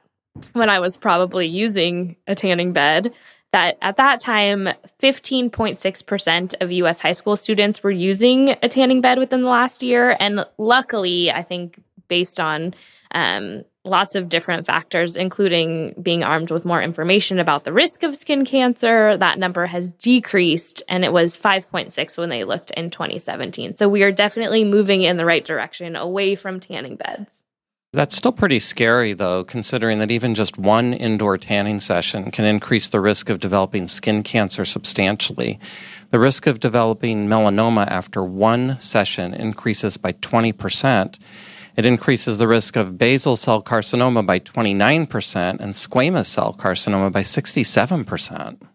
when 0.52 0.71
I 0.71 0.78
was 0.78 0.97
probably 0.97 1.49
using 1.49 2.14
a 2.28 2.37
tanning 2.37 2.73
bed, 2.73 3.12
that 3.52 3.76
at 3.83 3.97
that 3.97 4.21
time, 4.21 4.69
15.6% 5.02 6.54
of 6.61 6.71
US 6.71 7.00
high 7.00 7.12
school 7.12 7.35
students 7.35 7.83
were 7.83 7.90
using 7.90 8.50
a 8.62 8.69
tanning 8.69 9.00
bed 9.00 9.19
within 9.19 9.42
the 9.42 9.49
last 9.49 9.83
year. 9.83 10.16
And 10.21 10.47
luckily, 10.59 11.33
I 11.33 11.42
think 11.42 11.83
based 12.12 12.38
on 12.38 12.75
um, 13.12 13.64
lots 13.87 14.14
of 14.14 14.28
different 14.28 14.66
factors, 14.66 15.16
including 15.16 15.95
being 16.02 16.23
armed 16.23 16.50
with 16.50 16.66
more 16.66 16.83
information 16.83 17.38
about 17.38 17.64
the 17.64 17.73
risk 17.73 18.02
of 18.02 18.14
skin 18.14 18.45
cancer, 18.45 19.16
that 19.16 19.38
number 19.38 19.64
has 19.64 19.92
decreased 19.92 20.83
and 20.90 21.07
it 21.07 21.12
was 21.14 21.38
5.6 21.38 22.19
when 22.19 22.28
they 22.28 22.45
looked 22.45 22.71
in 22.73 22.90
2017. 22.90 23.76
So 23.76 23.88
we 23.88 24.02
are 24.02 24.12
definitely 24.12 24.62
moving 24.62 25.00
in 25.00 25.16
the 25.16 25.25
right 25.25 25.42
direction 25.42 25.97
away 25.97 26.35
from 26.35 26.61
tanning 26.61 26.97
beds. 26.97 27.42
That's 27.95 28.16
still 28.16 28.33
pretty 28.33 28.59
scary, 28.59 29.14
though, 29.14 29.42
considering 29.42 29.99
that 29.99 30.11
even 30.11 30.35
just 30.35 30.59
one 30.59 30.92
indoor 30.92 31.38
tanning 31.38 31.81
session 31.81 32.31
can 32.31 32.45
increase 32.45 32.88
the 32.88 33.00
risk 33.00 33.31
of 33.31 33.38
developing 33.38 33.88
skin 33.88 34.23
cancer 34.23 34.66
substantially. 34.66 35.59
The 36.11 36.19
risk 36.19 36.47
of 36.47 36.61
developing 36.61 37.26
melanoma 37.26 37.87
after 37.87 38.23
one 38.23 38.78
session 38.81 39.33
increases 39.33 39.97
by 39.97 40.12
20%. 40.12 41.19
It 41.76 41.87
increases 41.87 42.38
the 42.38 42.49
risk 42.49 42.76
of 42.76 42.99
basal 42.99 43.37
cell 43.37 43.62
carcinoma 43.62 44.26
by 44.26 44.38
29% 44.38 45.61
and 45.61 45.73
squamous 45.75 46.26
cell 46.26 46.55
carcinoma 46.59 47.11
by 47.11 47.23
67%. 47.23 48.72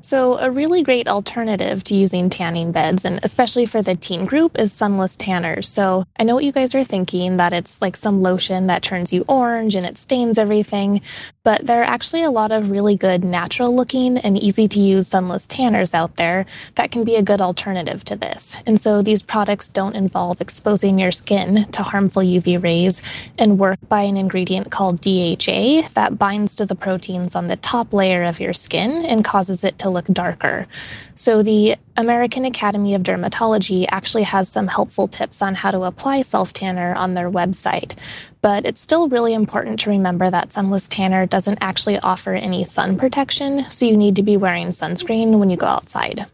So, 0.00 0.38
a 0.38 0.48
really 0.48 0.84
great 0.84 1.08
alternative 1.08 1.82
to 1.82 1.96
using 1.96 2.30
tanning 2.30 2.70
beds, 2.70 3.04
and 3.04 3.18
especially 3.24 3.66
for 3.66 3.82
the 3.82 3.96
teen 3.96 4.26
group, 4.26 4.56
is 4.56 4.72
sunless 4.72 5.16
tanners. 5.16 5.68
So, 5.68 6.04
I 6.16 6.22
know 6.22 6.36
what 6.36 6.44
you 6.44 6.52
guys 6.52 6.72
are 6.76 6.84
thinking 6.84 7.36
that 7.38 7.52
it's 7.52 7.82
like 7.82 7.96
some 7.96 8.22
lotion 8.22 8.68
that 8.68 8.84
turns 8.84 9.12
you 9.12 9.24
orange 9.26 9.74
and 9.74 9.84
it 9.84 9.98
stains 9.98 10.38
everything, 10.38 11.00
but 11.42 11.66
there 11.66 11.80
are 11.80 11.84
actually 11.84 12.22
a 12.22 12.30
lot 12.30 12.52
of 12.52 12.70
really 12.70 12.94
good 12.94 13.24
natural 13.24 13.74
looking 13.74 14.18
and 14.18 14.38
easy 14.38 14.68
to 14.68 14.78
use 14.78 15.08
sunless 15.08 15.48
tanners 15.48 15.92
out 15.92 16.14
there 16.14 16.46
that 16.76 16.92
can 16.92 17.02
be 17.02 17.16
a 17.16 17.22
good 17.22 17.40
alternative 17.40 18.04
to 18.04 18.14
this. 18.14 18.56
And 18.66 18.80
so, 18.80 19.02
these 19.02 19.22
products 19.22 19.68
don't 19.68 19.96
involve 19.96 20.40
exposing 20.40 21.00
your 21.00 21.10
skin 21.10 21.64
to 21.72 21.82
harmful 21.82 22.22
UV 22.22 22.62
rays 22.62 23.02
and 23.36 23.58
work 23.58 23.80
by 23.88 24.02
an 24.02 24.16
ingredient 24.16 24.70
called 24.70 25.00
DHA 25.00 25.88
that 25.94 26.18
binds 26.20 26.54
to 26.54 26.66
the 26.66 26.76
proteins 26.76 27.34
on 27.34 27.48
the 27.48 27.56
top 27.56 27.92
layer 27.92 28.22
of 28.22 28.38
your 28.38 28.52
skin 28.52 29.04
and 29.04 29.24
causes 29.24 29.64
it 29.64 29.76
to 29.80 29.87
look 29.90 30.06
darker. 30.06 30.66
So, 31.14 31.42
the 31.42 31.76
American 31.96 32.44
Academy 32.44 32.94
of 32.94 33.02
Dermatology 33.02 33.86
actually 33.90 34.22
has 34.22 34.48
some 34.48 34.68
helpful 34.68 35.08
tips 35.08 35.42
on 35.42 35.54
how 35.54 35.70
to 35.70 35.82
apply 35.82 36.22
self 36.22 36.52
tanner 36.52 36.94
on 36.94 37.14
their 37.14 37.30
website. 37.30 37.94
But 38.40 38.64
it's 38.64 38.80
still 38.80 39.08
really 39.08 39.34
important 39.34 39.80
to 39.80 39.90
remember 39.90 40.30
that 40.30 40.52
sunless 40.52 40.88
tanner 40.88 41.26
doesn't 41.26 41.58
actually 41.60 41.98
offer 41.98 42.32
any 42.32 42.64
sun 42.64 42.96
protection, 42.96 43.64
so 43.70 43.84
you 43.84 43.96
need 43.96 44.16
to 44.16 44.22
be 44.22 44.36
wearing 44.36 44.68
sunscreen 44.68 45.38
when 45.38 45.50
you 45.50 45.56
go 45.56 45.66
outside. 45.66 46.26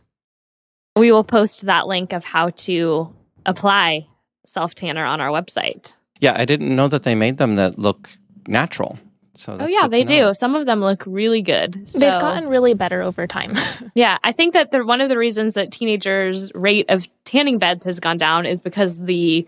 We 0.96 1.10
will 1.10 1.24
post 1.24 1.66
that 1.66 1.86
link 1.86 2.12
of 2.12 2.24
how 2.24 2.50
to 2.50 3.12
apply 3.46 4.06
self 4.46 4.74
tanner 4.74 5.04
on 5.04 5.20
our 5.20 5.30
website. 5.30 5.94
Yeah, 6.20 6.34
I 6.36 6.44
didn't 6.44 6.74
know 6.74 6.88
that 6.88 7.02
they 7.02 7.14
made 7.14 7.38
them 7.38 7.56
that 7.56 7.78
look 7.78 8.10
natural. 8.46 8.98
So 9.36 9.56
oh 9.58 9.66
yeah, 9.66 9.88
they 9.88 10.04
do. 10.04 10.32
Some 10.34 10.54
of 10.54 10.66
them 10.66 10.80
look 10.80 11.02
really 11.06 11.42
good. 11.42 11.90
So, 11.90 11.98
They've 11.98 12.20
gotten 12.20 12.48
really 12.48 12.74
better 12.74 13.02
over 13.02 13.26
time. 13.26 13.54
yeah, 13.94 14.18
I 14.22 14.32
think 14.32 14.54
that 14.54 14.70
the, 14.70 14.84
one 14.84 15.00
of 15.00 15.08
the 15.08 15.18
reasons 15.18 15.54
that 15.54 15.72
teenagers' 15.72 16.52
rate 16.54 16.86
of 16.88 17.08
tanning 17.24 17.58
beds 17.58 17.84
has 17.84 18.00
gone 18.00 18.16
down 18.16 18.46
is 18.46 18.60
because 18.60 19.00
the 19.00 19.46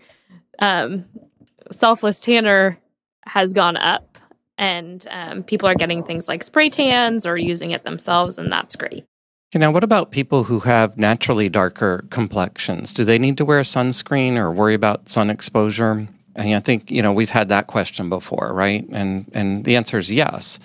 um, 0.59 1.05
selfless 1.71 2.19
tanner 2.19 2.77
has 3.25 3.53
gone 3.53 3.77
up, 3.77 4.17
and 4.57 5.07
um, 5.09 5.43
people 5.43 5.69
are 5.69 5.75
getting 5.75 6.03
things 6.03 6.27
like 6.27 6.43
spray 6.43 6.69
tans 6.69 7.25
or 7.25 7.37
using 7.37 7.71
it 7.71 7.83
themselves, 7.83 8.37
and 8.37 8.51
that's 8.51 8.75
great. 8.75 9.05
Okay, 9.53 9.59
now, 9.59 9.71
what 9.71 9.85
about 9.85 10.11
people 10.11 10.43
who 10.43 10.59
have 10.61 10.97
naturally 10.97 11.47
darker 11.47 12.05
complexions? 12.09 12.93
Do 12.93 13.05
they 13.05 13.17
need 13.17 13.37
to 13.37 13.45
wear 13.45 13.61
sunscreen 13.61 14.35
or 14.35 14.51
worry 14.51 14.73
about 14.73 15.07
sun 15.07 15.29
exposure? 15.29 16.09
And 16.37 16.55
I 16.55 16.59
think 16.59 16.89
you 16.91 17.01
know 17.01 17.11
we've 17.11 17.29
had 17.29 17.49
that 17.49 17.67
question 17.67 18.09
before, 18.09 18.53
right? 18.53 18.87
And 18.91 19.29
and 19.33 19.65
the 19.65 19.75
answer 19.75 19.97
is 19.97 20.11
yes, 20.11 20.59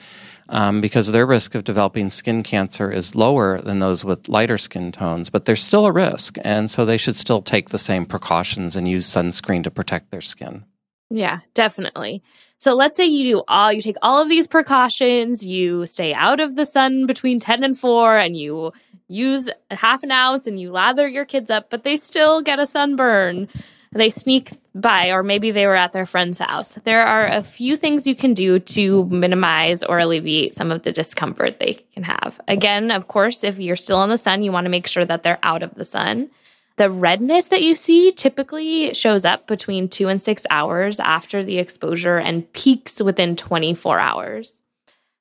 um, 0.48 0.80
because 0.80 1.10
their 1.10 1.26
risk 1.26 1.54
of 1.54 1.64
developing 1.64 2.10
skin 2.10 2.42
cancer 2.42 2.90
is 2.90 3.14
lower 3.14 3.60
than 3.60 3.80
those 3.80 4.04
with 4.04 4.28
lighter 4.28 4.58
skin 4.58 4.92
tones, 4.92 5.30
but 5.30 5.46
there's 5.46 5.62
still 5.62 5.86
a 5.86 5.92
risk, 5.92 6.36
and 6.42 6.70
so 6.70 6.84
they 6.84 6.98
should 6.98 7.16
still 7.16 7.42
take 7.42 7.70
the 7.70 7.78
same 7.78 8.06
precautions 8.06 8.76
and 8.76 8.88
use 8.88 9.06
sunscreen 9.06 9.64
to 9.64 9.70
protect 9.70 10.10
their 10.10 10.20
skin. 10.20 10.64
Yeah, 11.10 11.40
definitely. 11.54 12.22
So 12.56 12.74
let's 12.74 12.96
say 12.96 13.06
you 13.06 13.24
do 13.24 13.42
all 13.48 13.72
you 13.72 13.82
take 13.82 13.96
all 14.02 14.22
of 14.22 14.28
these 14.28 14.46
precautions, 14.46 15.44
you 15.46 15.84
stay 15.84 16.14
out 16.14 16.38
of 16.38 16.54
the 16.54 16.64
sun 16.64 17.06
between 17.06 17.40
10 17.40 17.64
and 17.64 17.78
4 17.78 18.18
and 18.18 18.36
you 18.36 18.72
use 19.08 19.50
half 19.70 20.02
an 20.02 20.10
ounce 20.10 20.46
and 20.46 20.60
you 20.60 20.70
lather 20.70 21.06
your 21.06 21.24
kids 21.24 21.50
up, 21.50 21.70
but 21.70 21.84
they 21.84 21.96
still 21.96 22.40
get 22.40 22.58
a 22.58 22.66
sunburn. 22.66 23.48
They 23.92 24.10
sneak 24.10 24.52
by 24.74 25.10
or 25.10 25.22
maybe 25.22 25.50
they 25.50 25.66
were 25.66 25.76
at 25.76 25.92
their 25.92 26.06
friend's 26.06 26.38
house. 26.38 26.78
There 26.84 27.04
are 27.04 27.26
a 27.26 27.42
few 27.42 27.76
things 27.76 28.06
you 28.06 28.14
can 28.14 28.32
do 28.32 28.58
to 28.58 29.04
minimize 29.06 29.82
or 29.82 29.98
alleviate 29.98 30.54
some 30.54 30.72
of 30.72 30.82
the 30.82 30.92
discomfort 30.92 31.58
they 31.58 31.74
can 31.92 32.02
have. 32.04 32.40
Again, 32.48 32.90
of 32.90 33.06
course, 33.08 33.44
if 33.44 33.58
you're 33.58 33.76
still 33.76 34.02
in 34.02 34.08
the 34.08 34.16
sun, 34.16 34.42
you 34.42 34.50
want 34.50 34.64
to 34.64 34.70
make 34.70 34.86
sure 34.86 35.04
that 35.04 35.22
they're 35.22 35.38
out 35.42 35.62
of 35.62 35.74
the 35.74 35.84
sun. 35.84 36.30
The 36.76 36.90
redness 36.90 37.46
that 37.46 37.62
you 37.62 37.74
see 37.74 38.12
typically 38.12 38.94
shows 38.94 39.26
up 39.26 39.46
between 39.46 39.88
two 39.88 40.08
and 40.08 40.20
six 40.22 40.46
hours 40.48 40.98
after 40.98 41.44
the 41.44 41.58
exposure 41.58 42.16
and 42.16 42.50
peaks 42.54 43.00
within 43.00 43.36
24 43.36 44.00
hours. 44.00 44.62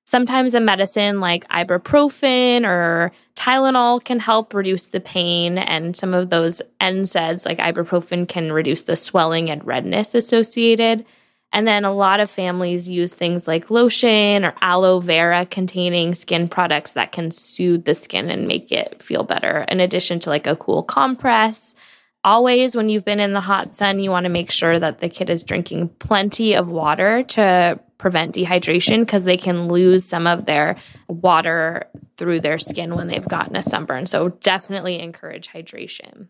Sometimes 0.05 0.53
a 0.53 0.61
medicine 0.61 1.19
like 1.19 1.47
ibuprofen 1.49 2.65
or 2.65 3.11
Tylenol 3.35 4.03
can 4.03 4.19
help 4.19 4.53
reduce 4.53 4.87
the 4.87 4.99
pain, 4.99 5.57
and 5.57 5.95
some 5.95 6.13
of 6.13 6.29
those 6.29 6.61
NSAIDs 6.79 7.45
like 7.45 7.57
ibuprofen 7.57 8.27
can 8.27 8.51
reduce 8.51 8.83
the 8.83 8.95
swelling 8.95 9.49
and 9.49 9.65
redness 9.65 10.13
associated. 10.13 11.05
And 11.53 11.67
then 11.67 11.83
a 11.83 11.93
lot 11.93 12.21
of 12.21 12.31
families 12.31 12.87
use 12.87 13.13
things 13.13 13.47
like 13.47 13.69
lotion 13.69 14.45
or 14.45 14.53
aloe 14.61 15.01
vera 15.01 15.45
containing 15.45 16.15
skin 16.15 16.47
products 16.47 16.93
that 16.93 17.11
can 17.11 17.29
soothe 17.31 17.83
the 17.83 17.93
skin 17.93 18.29
and 18.29 18.47
make 18.47 18.71
it 18.71 19.03
feel 19.03 19.23
better, 19.23 19.65
in 19.67 19.79
addition 19.79 20.19
to 20.21 20.29
like 20.29 20.47
a 20.47 20.55
cool 20.55 20.83
compress. 20.83 21.75
Always, 22.23 22.75
when 22.75 22.87
you've 22.87 23.03
been 23.03 23.19
in 23.19 23.33
the 23.33 23.41
hot 23.41 23.75
sun, 23.75 23.99
you 23.99 24.11
want 24.11 24.25
to 24.25 24.29
make 24.29 24.51
sure 24.51 24.77
that 24.79 24.99
the 24.99 25.09
kid 25.09 25.29
is 25.29 25.43
drinking 25.43 25.89
plenty 25.99 26.53
of 26.53 26.67
water 26.67 27.23
to 27.23 27.79
prevent 28.01 28.35
dehydration 28.35 29.01
because 29.01 29.23
they 29.23 29.37
can 29.37 29.67
lose 29.67 30.03
some 30.03 30.27
of 30.27 30.45
their 30.45 30.75
water 31.07 31.87
through 32.17 32.41
their 32.41 32.59
skin 32.59 32.95
when 32.95 33.07
they've 33.07 33.27
gotten 33.27 33.55
a 33.55 33.63
sunburn. 33.63 34.07
So, 34.07 34.29
definitely 34.29 34.99
encourage 34.99 35.47
hydration. 35.47 36.27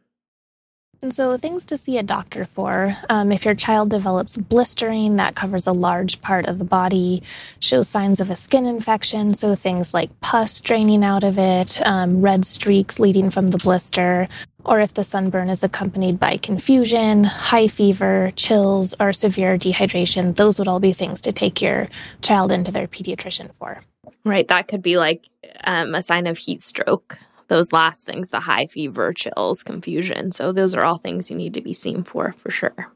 And 1.03 1.11
so, 1.11 1.35
things 1.35 1.65
to 1.65 1.79
see 1.79 1.97
a 1.97 2.03
doctor 2.03 2.45
for 2.45 2.95
um, 3.09 3.31
if 3.31 3.43
your 3.43 3.55
child 3.55 3.89
develops 3.89 4.37
blistering 4.37 5.15
that 5.15 5.33
covers 5.33 5.65
a 5.65 5.71
large 5.71 6.21
part 6.21 6.45
of 6.45 6.59
the 6.59 6.63
body, 6.63 7.23
shows 7.59 7.87
signs 7.87 8.19
of 8.19 8.29
a 8.29 8.35
skin 8.35 8.67
infection, 8.67 9.33
so 9.33 9.55
things 9.55 9.95
like 9.95 10.11
pus 10.21 10.61
draining 10.61 11.03
out 11.03 11.23
of 11.23 11.39
it, 11.39 11.81
um, 11.87 12.21
red 12.21 12.45
streaks 12.45 12.99
leading 12.99 13.31
from 13.31 13.49
the 13.49 13.57
blister, 13.57 14.27
or 14.63 14.79
if 14.79 14.93
the 14.93 15.03
sunburn 15.03 15.49
is 15.49 15.63
accompanied 15.63 16.19
by 16.19 16.37
confusion, 16.37 17.23
high 17.23 17.67
fever, 17.67 18.31
chills, 18.35 18.93
or 18.99 19.11
severe 19.11 19.57
dehydration, 19.57 20.35
those 20.35 20.59
would 20.59 20.67
all 20.67 20.79
be 20.79 20.93
things 20.93 21.19
to 21.21 21.31
take 21.31 21.63
your 21.63 21.87
child 22.21 22.51
into 22.51 22.71
their 22.71 22.87
pediatrician 22.87 23.51
for. 23.55 23.79
Right. 24.23 24.47
That 24.47 24.67
could 24.67 24.83
be 24.83 24.99
like 24.99 25.27
um, 25.63 25.95
a 25.95 26.03
sign 26.03 26.27
of 26.27 26.37
heat 26.37 26.61
stroke 26.61 27.17
those 27.51 27.73
last 27.73 28.05
things 28.05 28.29
the 28.29 28.39
high 28.39 28.65
fever, 28.65 29.11
chills, 29.11 29.61
confusion. 29.61 30.31
So, 30.31 30.53
those 30.53 30.73
are 30.73 30.85
all 30.85 30.97
things 30.97 31.29
you 31.29 31.35
need 31.35 31.53
to 31.55 31.61
be 31.61 31.73
seen 31.73 32.03
for, 32.03 32.33
for 32.37 32.49
sure. 32.49 32.87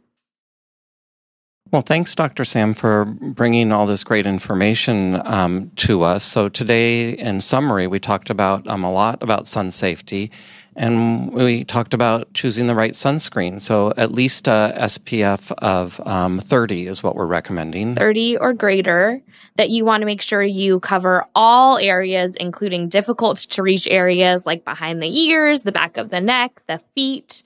Well, 1.72 1.82
thanks, 1.82 2.16
Dr. 2.16 2.46
Sam, 2.46 2.74
for 2.74 3.04
bringing 3.04 3.74
all 3.74 3.86
this 3.86 4.06
great 4.06 4.26
information 4.26 5.22
um, 5.28 5.72
to 5.78 6.04
us. 6.04 6.24
So, 6.24 6.48
today, 6.48 7.10
in 7.10 7.42
summary, 7.42 7.86
we 7.86 8.00
talked 8.00 8.30
about 8.30 8.66
um, 8.66 8.86
a 8.86 8.92
lot 8.92 9.22
about 9.22 9.46
sun 9.46 9.72
safety 9.72 10.32
and 10.78 11.32
we 11.34 11.64
talked 11.64 11.94
about 11.94 12.34
choosing 12.34 12.68
the 12.68 12.76
right 12.76 12.94
sunscreen. 12.94 13.62
So, 13.62 13.94
at 13.98 14.14
least 14.14 14.48
a 14.48 14.74
SPF 14.78 15.52
of 15.58 16.00
um, 16.08 16.40
30 16.40 16.88
is 16.88 17.04
what 17.04 17.16
we're 17.16 17.26
recommending. 17.26 17.96
30 17.96 18.38
or 18.38 18.54
greater, 18.54 19.22
that 19.56 19.70
you 19.70 19.86
want 19.86 20.02
to 20.02 20.06
make 20.06 20.22
sure 20.22 20.44
you 20.44 20.80
cover 20.80 21.26
all 21.34 21.78
areas, 21.78 22.36
including 22.36 22.90
difficult 22.90 23.38
to 23.38 23.64
reach 23.64 23.88
areas 23.90 24.46
like 24.46 24.66
behind 24.66 25.02
the 25.02 25.20
ears, 25.28 25.64
the 25.64 25.72
back 25.72 25.98
of 25.98 26.10
the 26.10 26.22
neck, 26.22 26.62
the 26.68 26.80
feet 26.94 27.44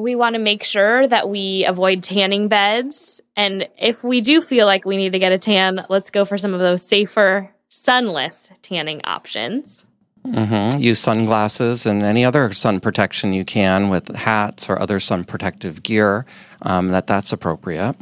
we 0.00 0.14
want 0.14 0.34
to 0.34 0.38
make 0.38 0.64
sure 0.64 1.06
that 1.06 1.28
we 1.28 1.64
avoid 1.64 2.02
tanning 2.02 2.48
beds. 2.48 3.20
And 3.36 3.68
if 3.78 4.02
we 4.02 4.20
do 4.20 4.40
feel 4.40 4.66
like 4.66 4.84
we 4.84 4.96
need 4.96 5.12
to 5.12 5.18
get 5.18 5.32
a 5.32 5.38
tan, 5.38 5.84
let's 5.88 6.10
go 6.10 6.24
for 6.24 6.38
some 6.38 6.54
of 6.54 6.60
those 6.60 6.82
safer, 6.82 7.50
sunless 7.68 8.50
tanning 8.62 9.00
options. 9.04 9.86
Mm-hmm. 10.26 10.78
Use 10.78 10.98
sunglasses 10.98 11.86
and 11.86 12.02
any 12.02 12.24
other 12.24 12.52
sun 12.52 12.80
protection 12.80 13.32
you 13.32 13.44
can 13.44 13.88
with 13.88 14.14
hats 14.14 14.68
or 14.68 14.80
other 14.80 15.00
sun 15.00 15.24
protective 15.24 15.82
gear 15.82 16.26
um, 16.62 16.88
that 16.88 17.06
that's 17.06 17.32
appropriate. 17.32 17.96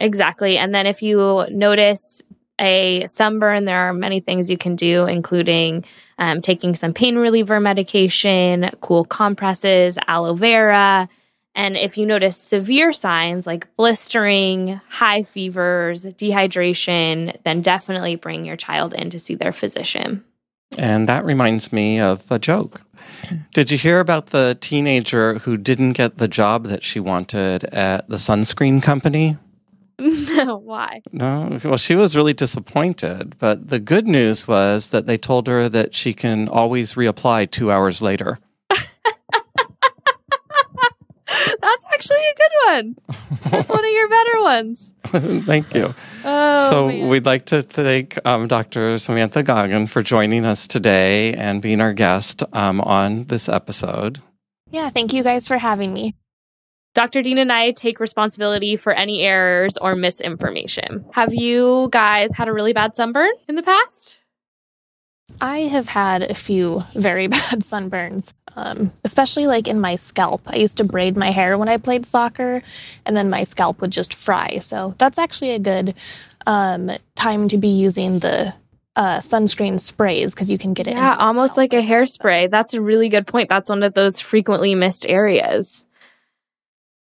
Exactly. 0.00 0.58
And 0.58 0.74
then 0.74 0.86
if 0.86 1.02
you 1.02 1.46
notice 1.50 2.22
a 2.58 3.06
sunburn, 3.06 3.64
there 3.64 3.88
are 3.88 3.92
many 3.92 4.20
things 4.20 4.50
you 4.50 4.58
can 4.58 4.76
do, 4.76 5.06
including 5.06 5.84
um, 6.18 6.40
taking 6.40 6.74
some 6.74 6.92
pain 6.92 7.16
reliever 7.16 7.60
medication, 7.60 8.70
cool 8.80 9.04
compresses, 9.04 9.98
aloe 10.06 10.34
vera. 10.34 11.08
And 11.54 11.76
if 11.76 11.98
you 11.98 12.06
notice 12.06 12.36
severe 12.36 12.92
signs 12.92 13.46
like 13.46 13.74
blistering, 13.76 14.80
high 14.88 15.22
fevers, 15.22 16.04
dehydration, 16.04 17.36
then 17.42 17.62
definitely 17.62 18.16
bring 18.16 18.44
your 18.44 18.56
child 18.56 18.94
in 18.94 19.10
to 19.10 19.18
see 19.18 19.34
their 19.34 19.52
physician. 19.52 20.24
And 20.76 21.08
that 21.08 21.24
reminds 21.24 21.72
me 21.72 21.98
of 21.98 22.30
a 22.30 22.38
joke. 22.38 22.82
Did 23.54 23.70
you 23.70 23.78
hear 23.78 24.00
about 24.00 24.26
the 24.26 24.56
teenager 24.60 25.38
who 25.40 25.56
didn't 25.56 25.94
get 25.94 26.18
the 26.18 26.28
job 26.28 26.64
that 26.66 26.84
she 26.84 27.00
wanted 27.00 27.64
at 27.64 28.08
the 28.08 28.16
sunscreen 28.16 28.82
company? 28.82 29.36
No, 29.98 30.56
why? 30.64 31.02
No, 31.12 31.60
well, 31.64 31.76
she 31.76 31.94
was 31.96 32.16
really 32.16 32.34
disappointed. 32.34 33.36
But 33.38 33.68
the 33.68 33.80
good 33.80 34.06
news 34.06 34.46
was 34.46 34.88
that 34.88 35.06
they 35.06 35.18
told 35.18 35.46
her 35.46 35.68
that 35.68 35.94
she 35.94 36.14
can 36.14 36.48
always 36.48 36.94
reapply 36.94 37.50
two 37.50 37.70
hours 37.72 38.00
later. 38.00 38.38
That's 41.60 41.84
actually 41.92 42.16
a 42.16 42.34
good 42.36 42.52
one. 42.66 42.96
That's 43.50 43.70
one 43.70 43.84
of 43.84 43.90
your 43.90 44.08
better 44.08 44.40
ones. 44.40 44.92
Thank 45.46 45.74
you. 45.74 45.94
Oh, 46.24 46.70
so 46.70 46.88
man. 46.88 47.08
we'd 47.08 47.26
like 47.26 47.46
to 47.46 47.62
thank 47.62 48.18
um, 48.26 48.48
Dr. 48.48 48.96
Samantha 48.98 49.42
Goggin 49.42 49.86
for 49.86 50.02
joining 50.02 50.44
us 50.44 50.66
today 50.66 51.34
and 51.34 51.60
being 51.62 51.80
our 51.80 51.92
guest 51.92 52.42
um, 52.52 52.80
on 52.80 53.24
this 53.24 53.48
episode. 53.48 54.20
Yeah, 54.70 54.88
thank 54.90 55.12
you 55.12 55.22
guys 55.22 55.48
for 55.48 55.58
having 55.58 55.92
me. 55.92 56.14
Dr. 56.94 57.22
Dean 57.22 57.38
and 57.38 57.52
I 57.52 57.70
take 57.70 58.00
responsibility 58.00 58.76
for 58.76 58.92
any 58.92 59.22
errors 59.22 59.76
or 59.76 59.94
misinformation. 59.94 61.04
Have 61.12 61.32
you 61.32 61.88
guys 61.92 62.34
had 62.34 62.48
a 62.48 62.52
really 62.52 62.72
bad 62.72 62.96
sunburn 62.96 63.30
in 63.48 63.54
the 63.54 63.62
past? 63.62 64.18
I 65.40 65.58
have 65.60 65.88
had 65.88 66.22
a 66.22 66.34
few 66.34 66.84
very 66.94 67.26
bad 67.28 67.60
sunburns, 67.60 68.32
um, 68.56 68.92
especially 69.04 69.46
like 69.46 69.68
in 69.68 69.80
my 69.80 69.96
scalp. 69.96 70.42
I 70.46 70.56
used 70.56 70.78
to 70.78 70.84
braid 70.84 71.16
my 71.16 71.30
hair 71.30 71.58
when 71.58 71.68
I 71.68 71.76
played 71.76 72.06
soccer, 72.06 72.62
and 73.04 73.16
then 73.16 73.30
my 73.30 73.44
scalp 73.44 73.80
would 73.80 73.90
just 73.90 74.14
fry. 74.14 74.58
So 74.58 74.94
that's 74.98 75.18
actually 75.18 75.52
a 75.52 75.58
good 75.58 75.94
um, 76.46 76.90
time 77.14 77.48
to 77.48 77.58
be 77.58 77.68
using 77.68 78.20
the 78.20 78.54
uh, 78.96 79.18
sunscreen 79.18 79.78
sprays 79.78 80.32
because 80.32 80.50
you 80.50 80.58
can 80.58 80.74
get 80.74 80.88
it. 80.88 80.94
Yeah, 80.94 81.16
almost 81.16 81.54
scalp. 81.54 81.72
like 81.72 81.84
a 81.84 81.86
hairspray. 81.86 82.50
That's 82.50 82.74
a 82.74 82.80
really 82.80 83.08
good 83.08 83.26
point. 83.26 83.48
That's 83.48 83.68
one 83.68 83.82
of 83.82 83.94
those 83.94 84.20
frequently 84.20 84.74
missed 84.74 85.06
areas. 85.06 85.84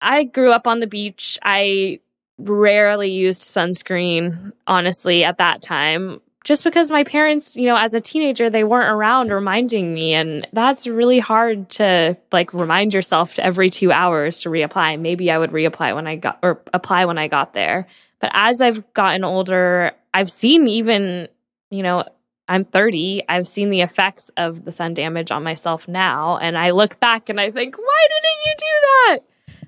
I 0.02 0.24
grew 0.24 0.52
up 0.52 0.68
on 0.68 0.80
the 0.80 0.88
beach. 0.88 1.40
I 1.44 2.00
rarely 2.38 3.10
used 3.10 3.42
sunscreen, 3.42 4.52
honestly, 4.68 5.24
at 5.24 5.40
that 5.40 5.62
time, 5.62 6.22
just 6.44 6.64
because 6.64 6.90
my 6.90 7.04
parents, 7.04 7.58
you 7.58 7.66
know, 7.66 7.76
as 7.76 7.94
a 7.94 8.00
teenager, 8.00 8.50
they 8.50 8.64
weren't 8.64 8.90
around 8.90 9.32
reminding 9.32 9.94
me. 9.94 10.14
And 10.14 10.48
that's 10.54 10.88
really 10.88 11.20
hard 11.20 11.70
to 11.72 12.18
like 12.32 12.54
remind 12.54 12.94
yourself 12.94 13.38
every 13.40 13.70
two 13.70 13.92
hours 13.92 14.40
to 14.40 14.50
reapply. 14.50 15.00
Maybe 15.00 15.30
I 15.30 15.38
would 15.38 15.52
reapply 15.52 15.94
when 15.94 16.08
I 16.08 16.16
got 16.16 16.40
or 16.42 16.62
apply 16.74 17.06
when 17.06 17.18
I 17.18 17.28
got 17.28 17.54
there. 17.54 17.88
But 18.20 18.32
as 18.34 18.62
I've 18.62 18.94
gotten 18.94 19.24
older, 19.24 19.92
I've 20.14 20.32
seen 20.32 20.68
even, 20.68 21.28
you 21.70 21.84
know, 21.84 22.06
I'm 22.48 22.64
30. 22.64 23.24
I've 23.28 23.48
seen 23.48 23.70
the 23.70 23.82
effects 23.82 24.32
of 24.38 24.64
the 24.64 24.72
sun 24.72 24.94
damage 24.94 25.32
on 25.32 25.44
myself 25.44 25.88
now. 25.88 26.38
And 26.38 26.58
I 26.58 26.72
look 26.72 27.00
back 27.00 27.30
and 27.30 27.42
I 27.42 27.52
think, 27.52 27.78
why 27.78 28.08
didn't 28.08 28.46
you 28.46 28.54
do 28.58 28.66
that? 28.82 29.20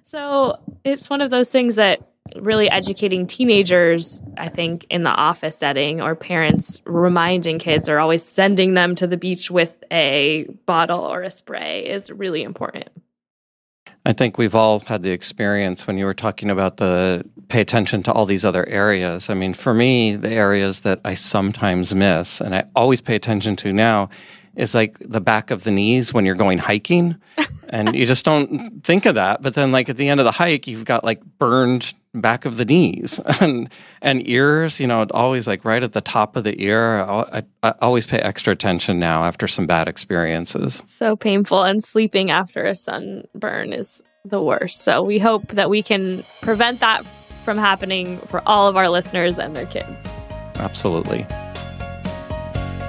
So 0.09 0.59
it's 0.83 1.07
one 1.07 1.21
of 1.21 1.29
those 1.29 1.51
things 1.51 1.75
that 1.75 2.01
really 2.35 2.67
educating 2.67 3.27
teenagers, 3.27 4.19
I 4.37 4.49
think, 4.49 4.87
in 4.89 5.03
the 5.03 5.11
office 5.11 5.55
setting 5.55 6.01
or 6.01 6.15
parents 6.15 6.81
reminding 6.85 7.59
kids 7.59 7.87
or 7.87 7.99
always 7.99 8.23
sending 8.23 8.73
them 8.73 8.95
to 8.95 9.05
the 9.05 9.17
beach 9.17 9.51
with 9.51 9.83
a 9.91 10.47
bottle 10.65 11.01
or 11.01 11.21
a 11.21 11.29
spray 11.29 11.85
is 11.85 12.09
really 12.09 12.41
important. 12.41 12.89
I 14.03 14.13
think 14.13 14.39
we've 14.39 14.55
all 14.55 14.79
had 14.79 15.03
the 15.03 15.11
experience 15.11 15.85
when 15.85 15.99
you 15.99 16.05
were 16.05 16.15
talking 16.15 16.49
about 16.49 16.77
the 16.77 17.23
pay 17.47 17.61
attention 17.61 18.01
to 18.03 18.11
all 18.11 18.25
these 18.25 18.43
other 18.43 18.67
areas. 18.67 19.29
I 19.29 19.35
mean, 19.35 19.53
for 19.53 19.75
me, 19.75 20.15
the 20.15 20.31
areas 20.31 20.79
that 20.79 21.01
I 21.05 21.13
sometimes 21.13 21.93
miss 21.93 22.41
and 22.41 22.55
I 22.55 22.63
always 22.75 23.01
pay 23.01 23.13
attention 23.13 23.55
to 23.57 23.71
now 23.71 24.09
is 24.59 24.75
like 24.75 24.97
the 24.99 25.21
back 25.21 25.51
of 25.51 25.63
the 25.63 25.71
knees 25.71 26.13
when 26.13 26.25
you're 26.25 26.35
going 26.35 26.57
hiking. 26.57 27.15
and 27.69 27.95
you 27.95 28.05
just 28.05 28.25
don't 28.25 28.83
think 28.83 29.05
of 29.05 29.15
that. 29.15 29.41
But 29.41 29.53
then, 29.53 29.71
like 29.71 29.89
at 29.89 29.97
the 29.97 30.09
end 30.09 30.19
of 30.19 30.25
the 30.25 30.31
hike, 30.31 30.67
you've 30.67 30.85
got 30.85 31.03
like 31.03 31.23
burned 31.39 31.93
back 32.13 32.45
of 32.45 32.57
the 32.57 32.65
knees 32.65 33.19
and 33.39 33.69
and 34.01 34.27
ears. 34.27 34.79
You 34.79 34.87
know, 34.87 35.05
always 35.11 35.47
like 35.47 35.63
right 35.63 35.81
at 35.81 35.93
the 35.93 36.01
top 36.01 36.35
of 36.35 36.43
the 36.43 36.61
ear. 36.61 37.01
I, 37.01 37.43
I 37.63 37.73
always 37.81 38.05
pay 38.05 38.19
extra 38.19 38.53
attention 38.53 38.99
now 38.99 39.23
after 39.23 39.47
some 39.47 39.65
bad 39.65 39.87
experiences. 39.87 40.83
So 40.87 41.15
painful, 41.15 41.63
and 41.63 41.83
sleeping 41.83 42.29
after 42.29 42.65
a 42.65 42.75
sunburn 42.75 43.71
is 43.71 44.03
the 44.25 44.41
worst. 44.41 44.81
So 44.81 45.01
we 45.01 45.19
hope 45.19 45.47
that 45.49 45.69
we 45.69 45.81
can 45.81 46.23
prevent 46.41 46.81
that 46.81 47.05
from 47.45 47.57
happening 47.57 48.19
for 48.27 48.43
all 48.45 48.67
of 48.67 48.75
our 48.75 48.89
listeners 48.89 49.39
and 49.39 49.55
their 49.55 49.65
kids. 49.65 50.07
Absolutely. 50.55 51.25